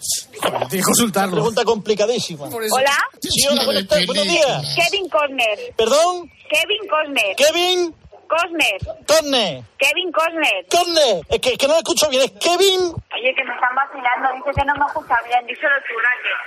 [0.42, 1.34] Tienes que consultarlo.
[1.34, 2.46] Pregunta complicadísima.
[2.46, 2.94] Hola.
[3.20, 4.76] Sí, hola, buenas tardes, buenos días.
[4.76, 5.74] Kevin Corner.
[5.76, 6.32] ¿Perdón?
[6.48, 7.36] Kevin Corner.
[7.36, 7.96] Kevin
[8.28, 8.78] Cosner.
[9.08, 9.64] Corne.
[9.80, 10.66] Kevin Cosner.
[10.70, 11.22] Corne.
[11.30, 12.24] Es que, es que no lo escucho bien.
[12.24, 12.94] ¿Es Kevin?
[13.16, 14.28] Oye, que me están vacilando.
[14.36, 15.48] Dice que no me escucha bien.
[15.48, 16.38] Díselo tú, Raquel.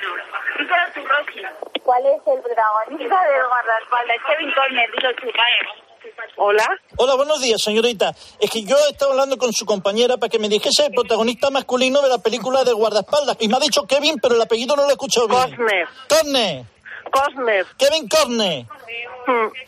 [0.60, 1.40] Díselo tú, Rosy.
[1.82, 4.16] ¿Cuál es el protagonista del guardaespaldas?
[4.28, 4.86] Kevin Corner.
[4.92, 5.89] Dilo tú, vale.
[6.36, 6.66] Hola.
[6.96, 8.14] Hola, buenos días, señorita.
[8.38, 11.50] Es que yo he estado hablando con su compañera para que me dijese el protagonista
[11.50, 13.36] masculino de la película de guardaespaldas.
[13.40, 15.56] Y me ha dicho Kevin, pero el apellido no lo he escuchado bien.
[15.56, 15.88] Cosner.
[16.08, 16.79] Corner.
[17.12, 17.66] Cosner.
[17.78, 18.66] Kevin Corner.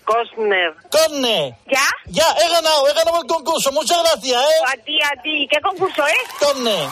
[0.04, 0.74] Cosner.
[0.90, 1.54] Corner.
[1.66, 1.80] ¿Ya?
[2.06, 3.70] Ya, he ganado, he ganado el concurso.
[3.72, 4.54] Muchas gracias, ¿eh?
[4.66, 5.48] A ti, a ti.
[5.50, 6.38] ¿Qué concurso es?
[6.38, 6.88] Corner.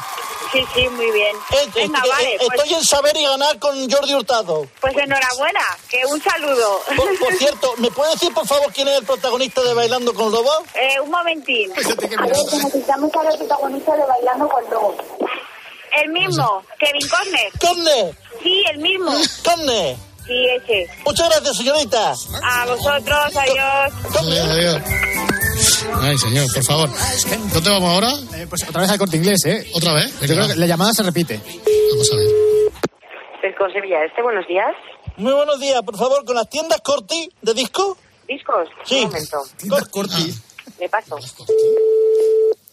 [0.52, 1.36] Sí, sí, muy bien.
[1.74, 2.36] Venga, vale.
[2.38, 4.66] pues- Estoy en saber y ganar con Jordi Hurtado.
[4.80, 6.80] Pues enhorabuena, que un saludo.
[6.96, 10.30] Por, por cierto, ¿me puede decir por favor quién es el protagonista de Bailando con
[10.32, 10.60] Lobos?
[10.74, 11.72] Eh, un momentín.
[11.72, 14.96] A ver, que necesitamos saber el protagonista de Bailando con Lobos.
[16.02, 17.52] El mismo, Kevin Corner.
[17.60, 18.14] ¿Corner?
[18.42, 19.12] Sí, el mismo.
[19.44, 19.96] ¿Corner?
[20.30, 20.88] Sí, ese.
[21.04, 22.14] Muchas gracias, señorita.
[22.44, 23.92] A vosotros, adiós.
[24.16, 24.82] Adiós, adiós.
[26.02, 26.90] Ay, señor, por favor.
[27.52, 28.12] ¿Dónde vamos ahora?
[28.48, 29.66] pues otra vez al corte inglés, ¿eh?
[29.74, 30.20] ¿Otra vez?
[30.20, 31.40] Yo creo que la llamada se repite.
[31.90, 32.26] Vamos a ver.
[33.42, 34.72] Pesco Sevilla Este, buenos días.
[35.16, 37.98] Muy buenos días, por favor, con las tiendas Corti de disco.
[38.28, 38.68] ¿Discos?
[38.84, 38.98] Sí.
[39.00, 39.42] Un momento.
[39.56, 40.32] Tiendas Corti.
[40.78, 41.18] Le paso.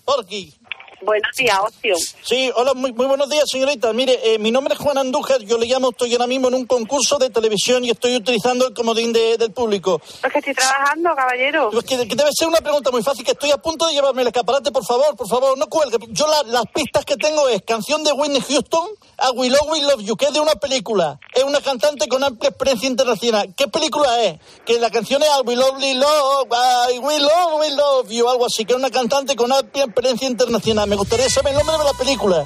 [0.06, 0.54] Porqui.
[1.00, 1.96] Buenos días, Ocio.
[2.24, 3.94] Sí, hola, muy, muy buenos días, señorita.
[3.94, 6.66] Mire, eh, mi nombre es Juan Andújar, yo le llamo, estoy ahora mismo en un
[6.66, 10.02] concurso de televisión y estoy utilizando el comodín de- del público.
[10.24, 11.70] Es que estoy trabajando, caballero.
[11.72, 14.24] Pues que, que debe ser una pregunta muy fácil, que estoy a punto de llevarme
[14.24, 15.98] el escaparate, por favor, por favor, no cuelgue.
[16.10, 18.90] Yo la- las pistas que tengo es canción de Whitney Houston,
[19.20, 21.20] A We Love, We Love You, que es de una película.
[21.34, 23.54] Es una cantante con amplia experiencia internacional.
[23.56, 24.40] ¿Qué película es?
[24.66, 26.48] Que la canción es I We Love, We Love,
[26.92, 30.28] I We Love, We Love You, algo así, que es una cantante con amplia experiencia
[30.28, 30.87] internacional.
[30.88, 32.46] Me gustaría saber el nombre de la película.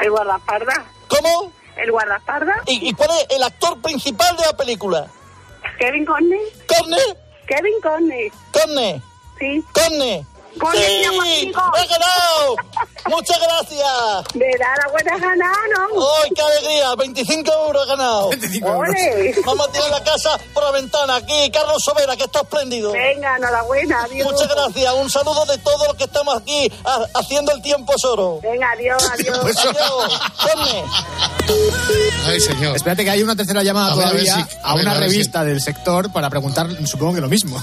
[0.00, 0.78] ¿El guardaespaldas?
[1.08, 1.52] ¿Cómo?
[1.76, 2.56] ¿El guardaespaldas?
[2.66, 5.08] ¿Y, y cuál es el actor principal de la película?
[5.78, 6.38] ¿Kevin Corner?
[6.68, 7.18] ¿Corner?
[7.46, 8.32] Kevin Corner.
[8.52, 9.02] ¿Corner?
[9.38, 9.64] Sí.
[9.72, 10.24] ¿Corner?
[10.54, 10.78] ¡Sí!
[10.78, 12.56] ¡He ganado!
[13.08, 14.24] ¡Muchas gracias!
[14.34, 16.02] De dar la buena ganada, ¿no?
[16.22, 16.94] ¡Ay, qué alegría!
[16.96, 18.28] 25 euros he ganado.
[18.30, 19.34] 25 Ole.
[19.44, 21.16] Vamos a tirar la casa por la ventana.
[21.16, 22.92] Aquí, Carlos Sobera, que está espléndido.
[22.92, 24.30] Venga, enhorabuena, adiós.
[24.32, 24.94] Muchas gracias.
[24.94, 28.38] Un saludo de todos los que estamos aquí ha- haciendo el tiempo es oro.
[28.42, 29.38] Venga, adiós, adiós.
[29.38, 30.90] Adiós.
[32.26, 32.76] Ay, señor.
[32.76, 34.84] Espérate que hay una tercera llamada A ver, a ver todavía si- a, a ver,
[34.84, 37.62] una a ver si- revista del sector para preguntar, supongo que lo mismo.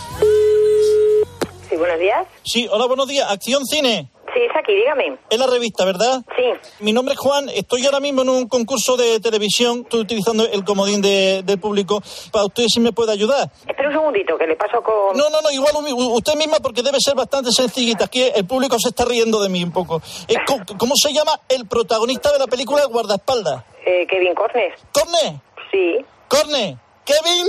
[1.80, 2.28] Buenos días.
[2.44, 3.30] Sí, hola, buenos días.
[3.32, 4.10] Acción Cine.
[4.34, 5.18] Sí, es aquí, dígame.
[5.30, 6.22] Es la revista, ¿verdad?
[6.36, 6.44] Sí.
[6.82, 10.64] Mi nombre es Juan, estoy ahora mismo en un concurso de televisión, estoy utilizando el
[10.64, 12.00] comodín de- del público,
[12.32, 13.50] para usted si me puede ayudar.
[13.68, 15.18] Espera un segundito, que le paso con...
[15.18, 15.72] No, no, no, igual
[16.14, 19.64] usted misma porque debe ser bastante sencillita, aquí el público se está riendo de mí
[19.64, 20.00] un poco.
[20.28, 20.36] Eh,
[20.78, 23.64] ¿cómo, se llama el protagonista de la película El guardaespaldas?
[23.84, 24.74] Eh, Kevin Corner.
[24.94, 25.42] ¿Corne?
[25.72, 26.06] Sí.
[26.28, 26.78] ¿Corne?
[27.04, 27.48] ¿Kevin?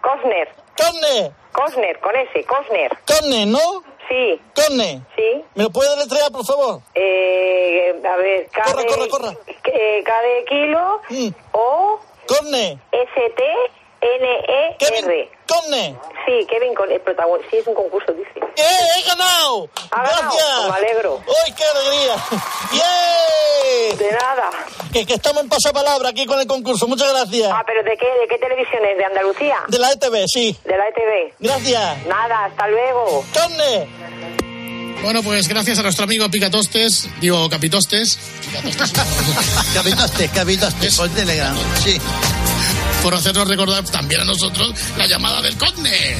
[0.00, 0.48] Cosner.
[0.76, 1.32] ¿Corne?
[1.52, 2.90] Cosner, con ese, Cosner.
[3.06, 3.58] ¿Corne, no?
[4.08, 4.40] Sí.
[4.54, 5.02] ¿Corne?
[5.16, 5.44] Sí.
[5.54, 6.80] ¿Me lo puede deletrear, por favor?
[6.94, 9.36] Eh, a ver, K Corre, de, corre, corre.
[9.64, 11.00] eh, K de kilo,
[11.52, 12.78] O, ¿Corne?
[12.92, 13.34] S,
[16.26, 17.50] Sí, Kevin con el protagonista.
[17.50, 18.30] Sí, es un concurso, dice.
[18.56, 18.62] ¡Eh,
[18.98, 19.68] he ganado!
[19.90, 20.70] Ha ganado, ¡Gracias!
[20.70, 21.20] me alegro.
[21.44, 22.16] ¡Ay, qué alegría!
[22.70, 23.98] ¡Bien!
[23.98, 24.50] De nada.
[24.92, 26.86] Que, que estamos en pasapalabra aquí con el concurso.
[26.86, 27.50] Muchas gracias.
[27.52, 28.96] Ah, pero ¿de qué, de qué televisión es?
[28.98, 29.56] ¿De Andalucía?
[29.68, 30.56] De la ETV, sí.
[30.64, 31.34] De la ETV.
[31.38, 32.06] Gracias.
[32.06, 33.24] Nada, hasta luego.
[33.32, 33.88] ¡Corne!
[35.02, 38.18] Bueno, pues gracias a nuestro amigo Picatostes, digo Capitostes.
[39.74, 41.56] Capitostes, capitostes, por Telegram.
[41.82, 41.98] Sí.
[43.02, 46.16] Por hacernos recordar también a nosotros la llamada del conde.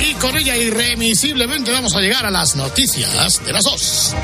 [0.00, 4.14] Y con ella irremisiblemente vamos a llegar a las noticias de las dos.